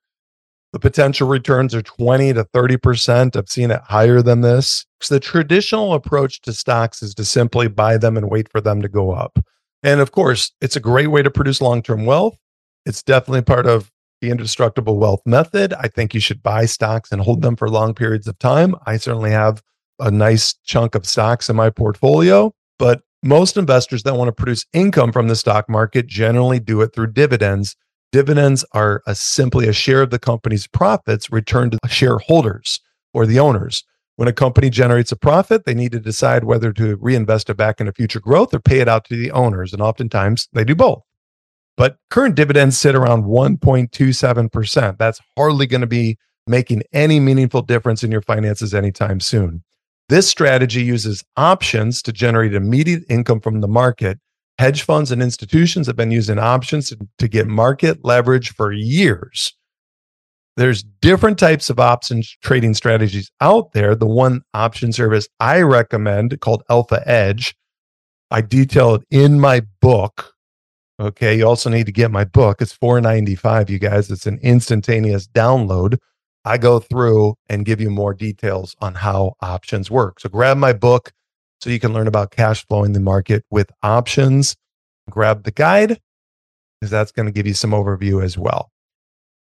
The 0.73 0.79
potential 0.79 1.27
returns 1.27 1.75
are 1.75 1.83
20 1.83 2.35
to 2.35 2.45
30%. 2.45 3.37
I've 3.37 3.49
seen 3.49 3.71
it 3.71 3.81
higher 3.85 4.23
than 4.23 4.43
this. 4.43 4.87
So 5.01 5.15
the 5.15 5.21
traditional 5.21 5.95
approach 5.95 6.43
to 6.43 6.53
stocks 6.53 7.03
is 7.03 7.15
to 7.15 7.25
simply 7.25 7.69
buy 7.69 7.97
them 7.97 8.17
and 8.17 8.31
wait 8.31 8.51
for 8.51 8.61
them 8.61 8.83
to 8.83 8.89
go 8.89 9.13
up. 9.13 9.39
And 9.83 10.01
of 10.01 10.13
course, 10.13 10.53
it's 10.61 10.77
a 10.77 10.81
great 10.81 11.09
way 11.09 11.23
to 11.23 11.31
produce 11.31 11.61
long 11.61 11.83
term 11.83 12.05
wealth. 12.05 12.37
It's 12.87 13.03
definitely 13.03 13.43
part 13.43 13.67
of 13.67 13.91
the 14.21 14.31
indestructible 14.31 14.99
wealth 14.99 15.21
method. 15.27 15.73
I 15.75 15.89
think 15.89 16.15
you 16.15 16.21
should 16.21 16.43
buy 16.43 16.67
stocks 16.67 17.13
and 17.13 17.21
hold 17.21 17.43
them 17.43 17.57
for 17.57 17.69
long 17.69 17.95
periods 17.95 18.27
of 18.27 18.39
time. 18.39 18.75
I 18.87 18.97
certainly 18.97 19.31
have 19.31 19.63
a 20.01 20.11
nice 20.11 20.55
chunk 20.65 20.95
of 20.95 21.07
stocks 21.07 21.49
in 21.49 21.57
my 21.57 21.71
portfolio. 21.71 22.53
But 22.79 23.03
most 23.23 23.57
investors 23.57 24.05
that 24.05 24.15
want 24.15 24.29
to 24.29 24.33
produce 24.33 24.65
income 24.73 25.13
from 25.13 25.29
the 25.29 25.37
stock 25.37 25.69
market 25.69 26.07
generally 26.07 26.61
do 26.61 26.81
it 26.83 26.95
through 26.95 27.13
dividends. 27.13 27.77
Dividends 28.13 28.65
are 28.73 29.03
a, 29.07 29.15
simply 29.15 29.69
a 29.69 29.73
share 29.73 30.03
of 30.03 30.11
the 30.11 30.19
company's 30.19 30.67
profits 30.67 31.31
returned 31.31 31.73
to 31.73 31.79
the 31.83 31.89
shareholders 31.89 32.81
or 33.13 33.27
the 33.27 33.39
owners. 33.39 33.85
When 34.17 34.29
a 34.29 34.33
company 34.33 34.71
generates 34.71 35.13
a 35.13 35.17
profit, 35.17 35.65
they 35.65 35.75
need 35.75 35.93
to 35.93 36.01
decide 36.01 36.45
whether 36.45 36.73
to 36.73 36.97
reinvest 36.97 37.51
it 37.51 37.57
back 37.57 37.81
into 37.81 37.93
future 37.93 38.21
growth 38.21 38.55
or 38.55 38.61
pay 38.61 38.81
it 38.81 38.89
out 38.89 39.05
to 39.07 39.17
the 39.17 39.31
owners. 39.31 39.73
And 39.73 39.83
oftentimes 39.83 40.49
they 40.53 40.65
do 40.65 40.75
both. 40.75 41.03
But 41.79 41.97
current 42.11 42.35
dividends 42.35 42.77
sit 42.77 42.97
around 42.97 43.23
1.27%. 43.23 44.99
That's 44.99 45.21
hardly 45.37 45.67
going 45.67 45.81
to 45.81 45.87
be 45.87 46.19
making 46.49 46.83
any 46.93 47.21
meaningful 47.21 47.63
difference 47.63 48.03
in 48.03 48.11
your 48.11 48.21
finances 48.21 48.75
anytime 48.75 49.21
soon. 49.21 49.63
This 50.09 50.29
strategy 50.29 50.83
uses 50.83 51.23
options 51.37 52.03
to 52.03 52.13
generate 52.13 52.53
immediate 52.53 53.05
income 53.09 53.41
from 53.41 53.61
the 53.61 53.69
market. 53.69 54.19
Hedge 54.59 54.83
funds 54.83 55.13
and 55.13 55.23
institutions 55.23 55.87
have 55.87 55.95
been 55.95 56.11
using 56.11 56.39
options 56.39 56.93
to, 57.19 57.29
get 57.29 57.47
market 57.47 58.05
leverage 58.05 58.53
for 58.55 58.73
years. 58.73 59.55
There's 60.57 60.83
different 60.83 61.39
types 61.39 61.71
of 61.71 61.79
options 61.79 62.37
trading 62.43 62.75
strategies 62.75 63.31
out 63.41 63.73
there. 63.73 63.95
The 63.95 64.07
one 64.07 64.43
option 64.53 64.93
service 64.93 65.29
I 65.39 65.61
recommend 65.61 66.41
called 66.41 66.65
Alpha 66.69 67.07
Edge, 67.07 67.55
I 68.33 68.41
detail 68.41 68.97
it 68.97 69.05
in 69.13 69.39
my 69.39 69.63
book. 69.81 70.35
Okay, 71.01 71.37
you 71.37 71.47
also 71.47 71.71
need 71.71 71.87
to 71.87 71.93
get 71.93 72.11
my 72.11 72.25
book. 72.25 72.61
It's 72.61 72.73
495, 72.73 73.71
you 73.71 73.79
guys. 73.79 74.11
It's 74.11 74.27
an 74.27 74.39
instantaneous 74.43 75.29
download. 75.29 75.99
I 76.45 76.59
go 76.59 76.81
through 76.81 77.37
and 77.49 77.65
give 77.65 77.81
you 77.81 77.91
more 77.91 78.15
details 78.15 78.75
on 78.81 78.95
how 78.95 79.35
options 79.41 79.91
work. 79.91 80.19
So 80.19 80.29
grab 80.29 80.57
my 80.57 80.73
book 80.73 81.13
so 81.61 81.71
you 81.71 81.79
can 81.79 81.93
learn 81.93 82.09
about 82.09 82.33
cash 82.33 82.67
flowing 82.67 82.95
the 82.95 83.01
market 83.01 83.45
with 83.51 83.71
options. 83.83 84.57
Grab 85.09 85.45
the 85.45 85.51
guide 85.53 86.01
because 86.81 86.91
that's 86.91 87.13
going 87.13 87.27
to 87.27 87.33
give 87.33 87.47
you 87.47 87.55
some 87.55 87.71
overview 87.71 88.23
as 88.23 88.37
well. 88.37 88.71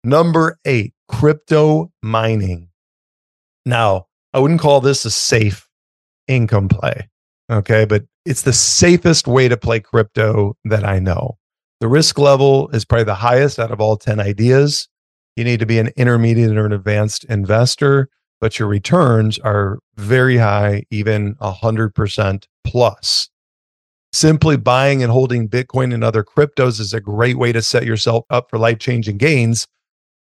Number 0.04 0.58
eight, 0.66 0.94
crypto 1.08 1.92
mining. 2.02 2.70
Now, 3.66 4.08
I 4.34 4.40
wouldn't 4.40 4.60
call 4.60 4.82
this 4.82 5.06
a 5.06 5.12
safe 5.12 5.70
income 6.28 6.68
play. 6.68 7.10
Okay. 7.52 7.86
But 7.86 8.06
it's 8.26 8.42
the 8.42 8.54
safest 8.54 9.28
way 9.28 9.48
to 9.48 9.58
play 9.58 9.80
crypto 9.80 10.56
that 10.66 10.84
I 10.84 11.00
know. 11.00 11.38
The 11.84 11.90
risk 11.90 12.18
level 12.18 12.70
is 12.70 12.86
probably 12.86 13.04
the 13.04 13.16
highest 13.16 13.60
out 13.60 13.70
of 13.70 13.82
all 13.82 13.98
10 13.98 14.22
ideas. 14.22 14.88
You 15.36 15.44
need 15.44 15.60
to 15.60 15.66
be 15.66 15.80
an 15.80 15.90
intermediate 15.98 16.56
or 16.56 16.66
an 16.66 16.72
advanced 16.72 17.26
investor, 17.26 18.08
but 18.40 18.58
your 18.58 18.70
returns 18.70 19.38
are 19.40 19.80
very 19.98 20.38
high, 20.38 20.84
even 20.92 21.36
100% 21.42 22.46
plus. 22.64 23.30
Simply 24.14 24.56
buying 24.56 25.04
and 25.04 25.12
holding 25.12 25.50
Bitcoin 25.50 25.94
and 25.94 26.06
other 26.06 26.24
cryptos 26.24 26.80
is 26.80 26.94
a 26.94 27.02
great 27.02 27.38
way 27.38 27.52
to 27.52 27.62
set 27.62 27.86
yourself 27.86 28.24
up 28.30 28.50
for 28.50 28.58
life 28.58 28.80
changing 28.80 29.18
gains 29.18 29.68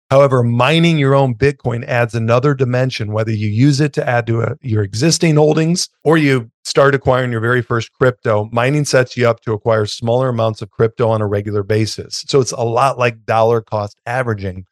However, 0.09 0.41
mining 0.41 0.97
your 0.97 1.13
own 1.13 1.35
Bitcoin 1.35 1.85
adds 1.85 2.15
another 2.15 2.55
dimension, 2.55 3.11
whether 3.11 3.31
you 3.31 3.47
use 3.47 3.79
it 3.79 3.93
to 3.93 4.09
add 4.09 4.25
to 4.27 4.41
a, 4.41 4.55
your 4.61 4.81
existing 4.81 5.35
holdings 5.35 5.87
or 6.03 6.17
you 6.17 6.49
start 6.63 6.95
acquiring 6.95 7.31
your 7.31 7.41
very 7.41 7.61
first 7.61 7.91
crypto. 7.93 8.49
Mining 8.51 8.85
sets 8.85 9.15
you 9.15 9.29
up 9.29 9.41
to 9.41 9.53
acquire 9.53 9.85
smaller 9.85 10.29
amounts 10.29 10.63
of 10.63 10.71
crypto 10.71 11.09
on 11.09 11.21
a 11.21 11.27
regular 11.27 11.61
basis. 11.61 12.23
So 12.27 12.41
it's 12.41 12.51
a 12.51 12.63
lot 12.63 12.97
like 12.97 13.25
dollar 13.25 13.61
cost 13.61 13.99
averaging. 14.07 14.65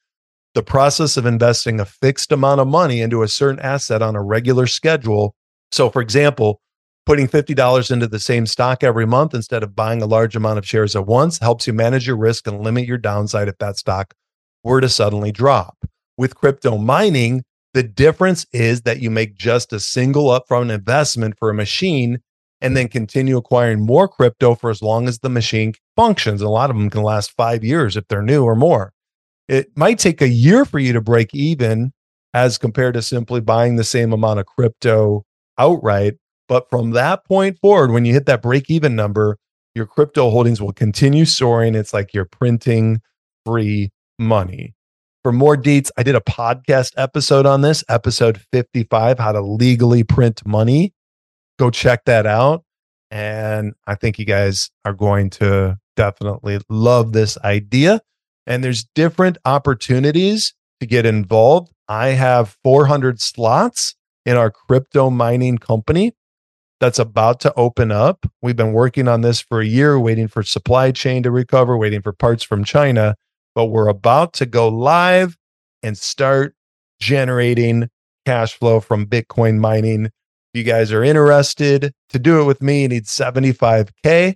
The 0.55 0.63
process 0.63 1.17
of 1.17 1.27
investing 1.27 1.79
a 1.79 1.85
fixed 1.85 2.31
amount 2.31 2.59
of 2.59 2.67
money 2.67 2.99
into 3.01 3.21
a 3.21 3.27
certain 3.27 3.59
asset 3.59 4.01
on 4.01 4.15
a 4.15 4.23
regular 4.23 4.65
schedule. 4.65 5.35
So, 5.71 5.91
for 5.91 6.01
example, 6.01 6.61
putting 7.05 7.27
$50 7.27 7.91
into 7.91 8.07
the 8.07 8.19
same 8.19 8.47
stock 8.47 8.83
every 8.83 9.05
month 9.05 9.35
instead 9.35 9.61
of 9.61 9.75
buying 9.75 10.01
a 10.01 10.07
large 10.07 10.35
amount 10.35 10.57
of 10.57 10.67
shares 10.67 10.95
at 10.95 11.05
once 11.05 11.37
helps 11.37 11.67
you 11.67 11.73
manage 11.73 12.07
your 12.07 12.17
risk 12.17 12.47
and 12.47 12.61
limit 12.61 12.87
your 12.87 12.97
downside 12.97 13.47
if 13.47 13.59
that 13.59 13.77
stock 13.77 14.15
were 14.67 14.81
to 14.81 14.89
suddenly 14.89 15.31
drop. 15.31 15.77
With 16.17 16.35
crypto 16.35 16.77
mining, 16.77 17.43
the 17.73 17.83
difference 17.83 18.45
is 18.51 18.81
that 18.81 18.99
you 18.99 19.09
make 19.09 19.37
just 19.37 19.71
a 19.71 19.79
single 19.79 20.25
upfront 20.25 20.71
investment 20.71 21.35
for 21.39 21.49
a 21.49 21.53
machine 21.53 22.19
and 22.59 22.75
then 22.75 22.87
continue 22.89 23.37
acquiring 23.37 23.85
more 23.85 24.07
crypto 24.07 24.55
for 24.55 24.69
as 24.69 24.81
long 24.81 25.07
as 25.07 25.19
the 25.19 25.29
machine 25.29 25.73
functions. 25.95 26.41
A 26.41 26.49
lot 26.49 26.69
of 26.69 26.75
them 26.75 26.89
can 26.89 27.01
last 27.01 27.31
five 27.37 27.63
years 27.63 27.95
if 27.95 28.07
they're 28.07 28.21
new 28.21 28.43
or 28.43 28.55
more. 28.55 28.91
It 29.47 29.69
might 29.77 29.99
take 29.99 30.21
a 30.21 30.27
year 30.27 30.65
for 30.65 30.79
you 30.79 30.91
to 30.93 31.01
break 31.01 31.33
even 31.33 31.93
as 32.33 32.57
compared 32.57 32.95
to 32.95 33.01
simply 33.01 33.39
buying 33.39 33.77
the 33.77 33.83
same 33.85 34.11
amount 34.11 34.39
of 34.39 34.47
crypto 34.47 35.23
outright. 35.57 36.15
But 36.49 36.69
from 36.69 36.91
that 36.91 37.25
point 37.25 37.57
forward, 37.59 37.91
when 37.91 38.03
you 38.03 38.11
hit 38.11 38.25
that 38.25 38.41
break 38.41 38.69
even 38.69 38.95
number, 38.95 39.37
your 39.75 39.85
crypto 39.85 40.29
holdings 40.29 40.61
will 40.61 40.73
continue 40.73 41.25
soaring. 41.25 41.73
It's 41.73 41.93
like 41.93 42.13
you're 42.13 42.25
printing 42.25 42.99
free 43.45 43.91
money. 44.19 44.75
For 45.23 45.31
more 45.31 45.57
deets, 45.57 45.91
I 45.97 46.03
did 46.03 46.15
a 46.15 46.21
podcast 46.21 46.93
episode 46.95 47.45
on 47.45 47.61
this, 47.61 47.83
episode 47.89 48.41
55, 48.53 49.19
how 49.19 49.33
to 49.33 49.41
legally 49.41 50.03
print 50.03 50.45
money. 50.45 50.93
Go 51.59 51.69
check 51.69 52.05
that 52.05 52.25
out. 52.25 52.63
And 53.11 53.73
I 53.85 53.95
think 53.95 54.19
you 54.19 54.25
guys 54.25 54.69
are 54.85 54.93
going 54.93 55.29
to 55.31 55.77
definitely 55.95 56.59
love 56.69 57.13
this 57.13 57.37
idea. 57.39 58.01
And 58.45 58.63
there's 58.63 58.85
different 58.95 59.37
opportunities 59.43 60.53
to 60.79 60.85
get 60.85 61.05
involved. 61.05 61.71
I 61.89 62.09
have 62.09 62.57
400 62.63 63.19
slots 63.19 63.95
in 64.25 64.37
our 64.37 64.51
crypto 64.51 65.09
mining 65.09 65.57
company 65.57 66.13
that's 66.79 66.99
about 66.99 67.39
to 67.41 67.53
open 67.55 67.91
up. 67.91 68.25
We've 68.41 68.55
been 68.55 68.73
working 68.73 69.07
on 69.07 69.21
this 69.21 69.41
for 69.41 69.61
a 69.61 69.65
year, 69.65 69.99
waiting 69.99 70.27
for 70.27 70.43
supply 70.43 70.91
chain 70.91 71.23
to 71.23 71.31
recover, 71.31 71.77
waiting 71.77 72.01
for 72.01 72.13
parts 72.13 72.43
from 72.43 72.63
China 72.63 73.15
but 73.57 73.71
we're 73.71 73.87
about 73.87 74.33
to 74.33 74.45
go 74.45 74.67
live 74.67 75.35
and 75.81 75.97
start 75.97 76.53
generating 76.99 77.89
cash 78.23 78.53
flow 78.53 78.79
from 78.79 79.07
Bitcoin 79.07 79.57
mining. 79.57 80.05
If 80.05 80.11
you 80.53 80.63
guys 80.63 80.91
are 80.91 81.03
interested 81.03 81.91
to 82.09 82.19
do 82.19 82.39
it 82.39 82.43
with 82.43 82.61
me, 82.61 82.83
you 82.83 82.87
need 82.87 83.05
75K. 83.05 84.35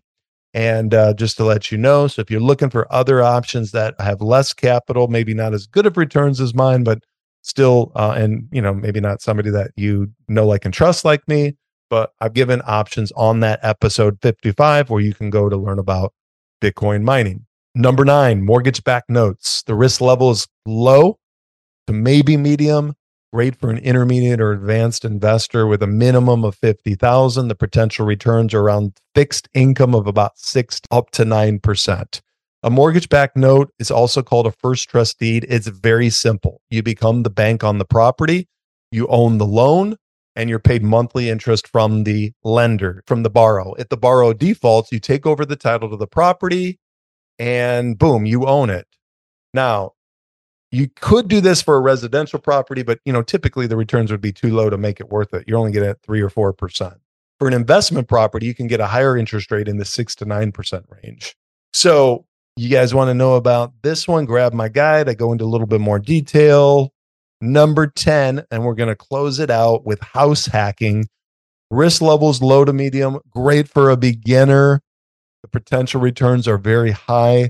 And 0.56 0.94
uh, 0.96 1.14
just 1.14 1.38
to 1.38 1.44
let 1.44 1.72
you 1.72 1.78
know, 1.78 2.08
so 2.08 2.24
if 2.24 2.32
you're 2.32 2.40
looking 2.40 2.72
for 2.72 2.92
other 2.92 3.22
options 3.22 3.74
that 3.74 3.94
have 4.00 4.22
less 4.22 4.54
capital, 4.54 5.08
maybe 5.08 5.36
not 5.36 5.54
as 5.54 5.68
good 5.68 5.86
of 5.86 5.98
returns 5.98 6.42
as 6.42 6.56
mine, 6.56 6.84
but 6.84 7.04
still, 7.44 7.92
uh, 7.96 8.16
and 8.18 8.48
you 8.52 8.60
know, 8.60 8.74
maybe 8.74 9.00
not 9.00 9.22
somebody 9.22 9.52
that 9.52 9.70
you 9.78 10.12
know, 10.30 10.48
like, 10.48 10.66
and 10.66 10.74
trust 10.74 11.06
like 11.06 11.22
me, 11.28 11.56
but 11.92 12.12
I've 12.22 12.34
given 12.34 12.64
options 12.66 13.12
on 13.12 13.42
that 13.42 13.60
episode 13.62 14.18
55 14.24 14.90
where 14.90 15.00
you 15.00 15.14
can 15.14 15.30
go 15.30 15.48
to 15.48 15.56
learn 15.56 15.78
about 15.78 16.12
Bitcoin 16.60 17.04
mining. 17.04 17.46
Number 17.74 18.04
nine, 18.04 18.44
mortgage 18.44 18.84
backed 18.84 19.10
notes. 19.10 19.64
The 19.64 19.76
risk 19.76 20.02
level 20.02 20.32
is 20.32 20.46
low 20.66 21.18
to 21.88 21.94
maybe 21.94 22.36
medium, 22.36 22.96
great 23.32 23.56
for 23.56 23.70
an 23.70 23.78
intermediate 23.78 24.42
or 24.42 24.52
advanced 24.52 25.06
investor 25.06 25.66
with 25.66 25.82
a 25.82 25.88
minimum 25.88 26.44
of 26.44 26.56
50,000. 26.56 27.48
The 27.48 27.56
potential 27.56 28.06
returns 28.06 28.54
are 28.54 28.60
around 28.60 29.00
fixed 29.16 29.48
income 29.54 29.96
of 29.96 30.06
about 30.06 30.38
6 30.38 30.82
up 30.92 31.12
to 31.12 31.24
9%. 31.24 32.22
A 32.64 32.70
mortgage 32.70 33.08
backed 33.08 33.38
note 33.38 33.74
is 33.80 33.90
also 33.90 34.22
called 34.22 34.48
a 34.48 34.52
first 34.52 34.90
trust 34.90 35.18
deed. 35.18 35.46
It's 35.48 35.68
very 35.68 36.10
simple. 36.10 36.62
You 36.70 36.84
become 36.84 37.24
the 37.24 37.30
bank 37.30 37.64
on 37.64 37.78
the 37.78 37.86
property, 37.86 38.50
you 38.92 39.08
own 39.08 39.38
the 39.38 39.48
loan, 39.48 39.96
and 40.36 40.50
you're 40.50 40.60
paid 40.60 40.84
monthly 40.84 41.30
interest 41.30 41.70
from 41.70 42.04
the 42.04 42.34
lender, 42.44 43.02
from 43.08 43.24
the 43.24 43.30
borrow. 43.30 43.74
If 43.76 43.88
the 43.88 43.98
borrow 43.98 44.34
defaults, 44.34 44.92
you 44.92 45.00
take 45.00 45.26
over 45.26 45.46
the 45.46 45.56
title 45.56 45.90
to 45.90 45.98
the 45.98 46.06
property, 46.06 46.81
and 47.42 47.98
boom, 47.98 48.28
you 48.28 48.46
own 48.46 48.70
it. 48.70 48.86
Now, 49.52 49.94
you 50.70 50.88
could 50.96 51.28
do 51.28 51.42
this 51.42 51.60
for 51.60 51.76
a 51.76 51.80
residential 51.80 52.38
property, 52.38 52.84
but 52.84 53.00
you 53.04 53.12
know, 53.12 53.24
typically 53.24 53.66
the 53.66 53.76
returns 53.76 54.12
would 54.12 54.22
be 54.22 54.32
too 54.32 54.56
low 54.56 54.70
to 54.70 54.78
make 54.78 55.00
it 55.00 55.10
worth 55.10 55.34
it. 55.34 55.46
You're 55.48 55.58
only 55.58 55.72
getting 55.72 55.90
at 55.90 56.04
three 56.04 56.22
or 56.22 56.30
four 56.30 56.54
percent. 56.54 56.94
For 57.40 57.48
an 57.48 57.56
investment 57.56 58.08
property, 58.08 58.46
you 58.46 58.54
can 58.54 58.68
get 58.68 58.80
a 58.80 58.86
higher 58.86 59.18
interest 59.18 59.50
rate 59.50 59.68
in 59.68 59.78
the 59.78 59.86
six 59.86 60.14
to 60.18 60.26
nine 60.26 60.52
percent 60.52 60.86
range. 61.04 61.36
So 61.74 62.26
you 62.58 62.70
guys 62.70 62.94
want 62.94 63.10
to 63.10 63.16
know 63.16 63.34
about 63.34 63.74
this 63.82 64.08
one? 64.08 64.26
Grab 64.26 64.54
my 64.54 64.70
guide. 64.70 65.10
I 65.10 65.16
go 65.16 65.32
into 65.32 65.44
a 65.44 65.46
little 65.46 65.68
bit 65.68 65.82
more 65.82 65.98
detail. 65.98 66.94
Number 67.44 67.88
10, 67.88 68.44
and 68.52 68.64
we're 68.64 68.76
going 68.76 68.90
to 68.90 68.96
close 68.96 69.40
it 69.40 69.50
out 69.50 69.84
with 69.84 70.00
house 70.00 70.46
hacking. 70.46 71.08
Risk 71.72 72.04
levels 72.04 72.40
low 72.40 72.66
to 72.66 72.72
medium, 72.72 73.18
great 73.32 73.68
for 73.68 73.90
a 73.90 73.98
beginner 73.98 74.84
the 75.42 75.48
potential 75.48 76.02
returns 76.02 76.48
are 76.48 76.58
very 76.58 76.92
high. 76.92 77.50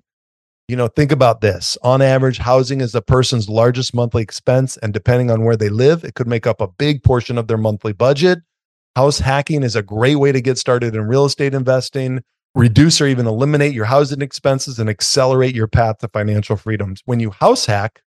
You 0.68 0.76
know, 0.76 0.88
think 0.88 1.12
about 1.12 1.42
this. 1.42 1.78
On 1.84 2.02
average, 2.02 2.38
housing 2.38 2.80
is 2.80 2.96
a 2.96 3.02
person's 3.02 3.50
largest 3.50 3.94
monthly 3.94 4.24
expense. 4.24 4.78
And 4.78 4.94
depending 4.94 5.30
on 5.30 5.44
where 5.44 5.58
they 5.58 5.70
live, 5.70 6.04
it 6.04 6.16
could 6.16 6.28
make 6.28 6.48
up 6.48 6.62
a 6.62 6.68
big 6.68 7.04
portion 7.04 7.38
of 7.38 7.48
their 7.48 7.58
monthly 7.58 7.94
budget. 7.94 8.40
House 8.96 9.20
hacking 9.20 9.64
is 9.64 9.76
a 9.76 9.84
great 9.84 10.16
way 10.16 10.32
to 10.32 10.42
get 10.42 10.58
started 10.58 10.96
in 10.96 11.08
real 11.08 11.26
estate 11.26 11.54
investing, 11.54 12.22
reduce 12.56 13.00
or 13.02 13.08
even 13.08 13.26
eliminate 13.26 13.74
your 13.74 13.86
housing 13.86 14.22
expenses, 14.22 14.80
and 14.80 14.90
accelerate 14.90 15.56
your 15.56 15.68
path 15.68 16.00
to 16.00 16.08
financial 16.10 16.58
freedoms. 16.58 17.02
When 17.06 17.20
you 17.20 17.32
house 17.32 17.66
hack, 17.66 18.02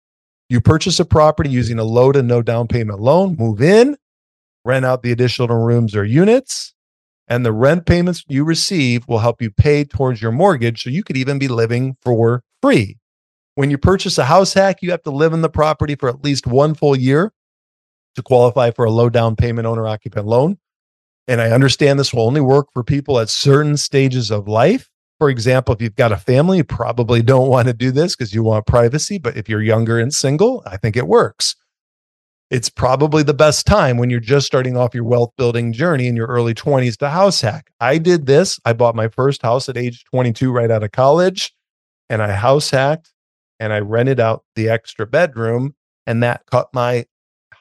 you 0.49 0.61
purchase 0.61 0.99
a 0.99 1.05
property 1.05 1.51
using 1.51 1.79
a 1.79 1.85
low 1.85 2.13
to 2.13 2.23
no 2.23 2.43
down 2.43 2.67
payment 2.67 3.01
loan, 3.01 3.37
move 3.39 3.63
in, 3.63 3.97
rent 4.65 4.85
out 4.85 5.03
the 5.03 5.13
additional 5.13 5.49
rooms 5.49 5.95
or 5.95 6.05
units, 6.05 6.75
and 7.31 7.47
the 7.47 7.53
rent 7.53 7.87
payments 7.87 8.25
you 8.29 8.45
receive 8.45 9.07
will 9.07 9.21
help 9.21 9.41
you 9.41 9.51
pay 9.51 9.85
towards 9.85 10.21
your 10.21 10.33
mortgage 10.33 10.83
so 10.83 10.91
you 10.91 11.05
could 11.05 11.17
even 11.17 11.39
be 11.39 11.47
living 11.47 11.97
for 12.03 12.43
free. 12.61 12.99
When 13.55 13.71
you 13.71 13.79
purchase 13.79 14.19
a 14.19 14.25
house 14.25 14.53
hack, 14.53 14.83
you 14.83 14.91
have 14.91 15.05
to 15.05 15.11
live 15.13 15.33
in 15.33 15.41
the 15.41 15.49
property 15.49 15.95
for 15.95 16.09
at 16.09 16.25
least 16.25 16.49
one 16.49 16.75
full 16.75 16.97
year 16.97 17.33
to 18.17 18.23
qualify 18.23 18.73
for 18.73 18.85
a 18.85 18.91
low 18.91 19.09
down 19.09 19.37
payment 19.37 19.67
owner 19.67 19.87
occupant 19.87 20.27
loan. 20.27 20.59
And 21.29 21.41
I 21.41 21.53
understand 21.53 21.99
this 21.99 22.13
will 22.13 22.27
only 22.27 22.41
work 22.41 22.67
for 22.73 22.83
people 22.83 23.21
at 23.21 23.29
certain 23.29 23.77
stages 23.77 24.33
of 24.33 24.49
life. 24.49 24.91
For 25.21 25.31
example, 25.31 25.75
if 25.75 25.81
you've 25.81 25.95
got 25.95 26.11
a 26.11 26.17
family, 26.17 26.59
you 26.59 26.65
probably 26.65 27.23
don't 27.23 27.49
want 27.49 27.69
to 27.69 27.75
do 27.75 27.93
this 27.93 28.17
because 28.17 28.35
you 28.35 28.43
want 28.43 28.67
privacy. 28.67 29.19
But 29.19 29.37
if 29.37 29.49
you're 29.49 29.63
younger 29.63 30.01
and 30.01 30.13
single, 30.13 30.65
I 30.67 30.77
think 30.79 30.97
it 30.97 31.07
works. 31.07 31.55
It's 32.51 32.69
probably 32.69 33.23
the 33.23 33.33
best 33.33 33.65
time 33.65 33.97
when 33.97 34.11
you're 34.11 34.19
just 34.19 34.45
starting 34.45 34.77
off 34.77 34.93
your 34.93 35.05
wealth 35.05 35.31
building 35.39 35.73
journey 35.73 36.09
in 36.09 36.17
your 36.17 36.27
early 36.27 36.53
20s 36.53 36.97
to 36.97 37.09
house 37.09 37.41
hack. 37.41 37.71
I 37.81 37.99
did 37.99 38.27
this. 38.27 38.59
I 38.65 38.73
bought 38.73 38.97
my 38.97 39.07
first 39.07 39.43
house 39.43 39.69
at 39.69 39.77
age 39.77 40.05
22 40.07 40.51
right 40.51 40.71
out 40.71 40.83
of 40.83 40.91
college 40.91 41.55
and 42.09 42.21
I 42.21 42.33
house 42.33 42.71
hacked 42.71 43.13
and 43.61 43.73
I 43.73 43.79
rented 43.79 44.19
out 44.19 44.45
the 44.57 44.69
extra 44.69 45.07
bedroom 45.07 45.77
and 46.07 46.25
that 46.25 46.43
cut 46.51 46.69
my 46.75 47.07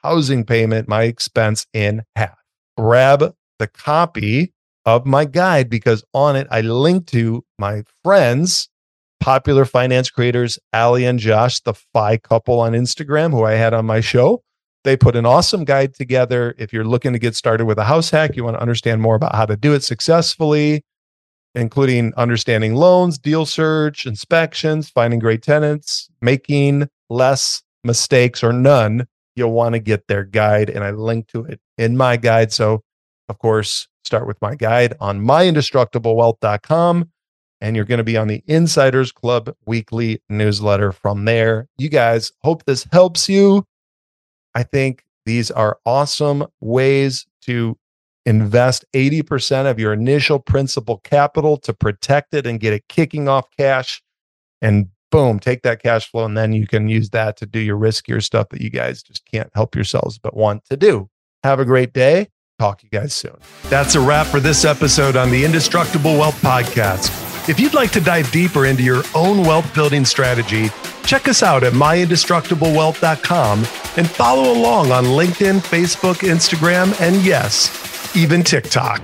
housing 0.03 0.43
payment, 0.43 0.87
my 0.87 1.03
expense 1.03 1.67
in 1.71 2.01
half. 2.15 2.39
Grab 2.75 3.35
the 3.59 3.67
copy 3.67 4.53
of 4.85 5.05
my 5.05 5.25
guide 5.25 5.69
because 5.69 6.03
on 6.15 6.35
it 6.35 6.47
I 6.49 6.61
link 6.61 7.05
to 7.07 7.45
my 7.59 7.83
friends, 8.03 8.69
popular 9.19 9.65
finance 9.65 10.09
creators, 10.09 10.57
Ali 10.73 11.05
and 11.05 11.19
Josh, 11.19 11.59
the 11.59 11.75
FI 11.75 12.17
couple 12.17 12.59
on 12.59 12.71
Instagram, 12.71 13.29
who 13.29 13.43
I 13.43 13.51
had 13.51 13.75
on 13.75 13.85
my 13.85 13.99
show. 13.99 14.41
They 14.83 14.95
put 14.95 15.15
an 15.15 15.25
awesome 15.25 15.65
guide 15.65 15.93
together. 15.93 16.55
If 16.57 16.71
you're 16.71 16.85
looking 16.85 17.13
to 17.13 17.19
get 17.19 17.35
started 17.35 17.65
with 17.65 17.77
a 17.77 17.83
house 17.83 18.09
hack, 18.09 18.35
you 18.35 18.43
want 18.43 18.55
to 18.55 18.61
understand 18.61 19.01
more 19.01 19.15
about 19.15 19.35
how 19.35 19.45
to 19.45 19.57
do 19.57 19.73
it 19.73 19.83
successfully, 19.83 20.83
including 21.53 22.13
understanding 22.15 22.75
loans, 22.75 23.17
deal 23.17 23.45
search, 23.45 24.05
inspections, 24.05 24.89
finding 24.89 25.19
great 25.19 25.41
tenants, 25.41 26.09
making 26.21 26.87
less 27.09 27.61
mistakes 27.83 28.43
or 28.43 28.53
none, 28.53 29.07
you'll 29.35 29.51
want 29.51 29.73
to 29.73 29.79
get 29.79 30.07
their 30.07 30.23
guide. 30.23 30.69
And 30.69 30.83
I 30.83 30.91
link 30.91 31.27
to 31.29 31.45
it 31.45 31.59
in 31.77 31.97
my 31.97 32.17
guide. 32.17 32.51
So, 32.51 32.83
of 33.27 33.39
course, 33.39 33.87
start 34.03 34.27
with 34.27 34.41
my 34.41 34.55
guide 34.55 34.93
on 34.99 35.21
myindestructiblewealth.com. 35.21 37.09
And 37.61 37.75
you're 37.75 37.85
going 37.85 37.97
to 37.97 38.05
be 38.05 38.15
on 38.15 38.27
the 38.27 38.41
Insiders 38.47 39.11
Club 39.11 39.53
weekly 39.65 40.21
newsletter 40.29 40.93
from 40.93 41.25
there. 41.25 41.67
You 41.77 41.89
guys, 41.89 42.31
hope 42.41 42.63
this 42.65 42.87
helps 42.91 43.27
you. 43.27 43.65
I 44.55 44.63
think 44.63 45.03
these 45.25 45.51
are 45.51 45.79
awesome 45.85 46.45
ways 46.59 47.25
to 47.41 47.77
invest 48.25 48.85
80% 48.93 49.69
of 49.69 49.79
your 49.79 49.93
initial 49.93 50.39
principal 50.39 50.97
capital 50.97 51.57
to 51.57 51.73
protect 51.73 52.33
it 52.33 52.45
and 52.45 52.59
get 52.59 52.73
it 52.73 52.87
kicking 52.87 53.27
off 53.27 53.47
cash 53.57 54.01
and 54.61 54.89
boom, 55.11 55.39
take 55.39 55.63
that 55.63 55.81
cash 55.81 56.09
flow 56.09 56.25
and 56.25 56.37
then 56.37 56.53
you 56.53 56.67
can 56.67 56.87
use 56.87 57.09
that 57.09 57.37
to 57.37 57.45
do 57.45 57.59
your 57.59 57.77
riskier 57.77 58.21
stuff 58.21 58.49
that 58.49 58.61
you 58.61 58.69
guys 58.69 59.01
just 59.01 59.25
can't 59.25 59.49
help 59.55 59.75
yourselves 59.75 60.17
but 60.17 60.35
want 60.35 60.63
to 60.65 60.77
do. 60.77 61.09
Have 61.43 61.59
a 61.59 61.65
great 61.65 61.93
day. 61.93 62.27
Talk 62.59 62.79
to 62.79 62.85
you 62.85 62.89
guys 62.89 63.13
soon. 63.13 63.37
That's 63.69 63.95
a 63.95 64.01
wrap 64.01 64.27
for 64.27 64.39
this 64.39 64.65
episode 64.65 65.15
on 65.15 65.31
the 65.31 65.45
Indestructible 65.45 66.17
Wealth 66.17 66.39
Podcast. 66.41 67.47
If 67.47 67.59
you'd 67.59 67.73
like 67.73 67.91
to 67.91 68.01
dive 68.01 68.29
deeper 68.31 68.65
into 68.65 68.83
your 68.83 69.01
own 69.15 69.41
wealth 69.43 69.73
building 69.73 70.03
strategy, 70.03 70.69
check 71.09 71.27
us 71.27 71.41
out 71.41 71.63
at 71.63 71.73
myindestructiblewealth.com 71.73 73.57
and 73.97 74.07
follow 74.07 74.53
along 74.53 74.91
on 74.91 75.05
LinkedIn, 75.05 75.59
Facebook, 75.59 76.17
Instagram, 76.17 76.95
and 77.01 77.25
yes, 77.25 78.15
even 78.15 78.43
TikTok. 78.43 79.03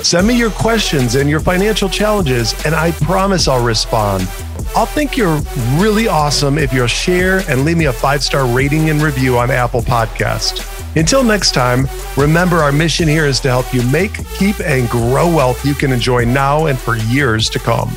Send 0.00 0.26
me 0.26 0.38
your 0.38 0.50
questions 0.52 1.16
and 1.16 1.28
your 1.28 1.40
financial 1.40 1.90
challenges, 1.90 2.54
and 2.64 2.74
I 2.74 2.92
promise 2.92 3.46
I'll 3.46 3.62
respond. 3.62 4.26
I'll 4.74 4.86
think 4.86 5.18
you're 5.18 5.38
really 5.74 6.08
awesome 6.08 6.56
if 6.56 6.72
you'll 6.72 6.86
share 6.86 7.40
and 7.50 7.66
leave 7.66 7.76
me 7.76 7.84
a 7.86 7.92
five 7.92 8.22
star 8.22 8.46
rating 8.46 8.88
and 8.88 9.02
review 9.02 9.36
on 9.36 9.50
Apple 9.50 9.82
Podcast. 9.82 10.70
Until 10.96 11.22
next 11.22 11.52
time, 11.52 11.86
remember 12.16 12.56
our 12.56 12.72
mission 12.72 13.06
here 13.06 13.26
is 13.26 13.38
to 13.40 13.48
help 13.48 13.74
you 13.74 13.82
make, 13.90 14.14
keep, 14.38 14.58
and 14.60 14.88
grow 14.88 15.28
wealth 15.28 15.62
you 15.62 15.74
can 15.74 15.92
enjoy 15.92 16.24
now 16.24 16.66
and 16.66 16.78
for 16.78 16.96
years 16.96 17.50
to 17.50 17.58
come. 17.58 17.94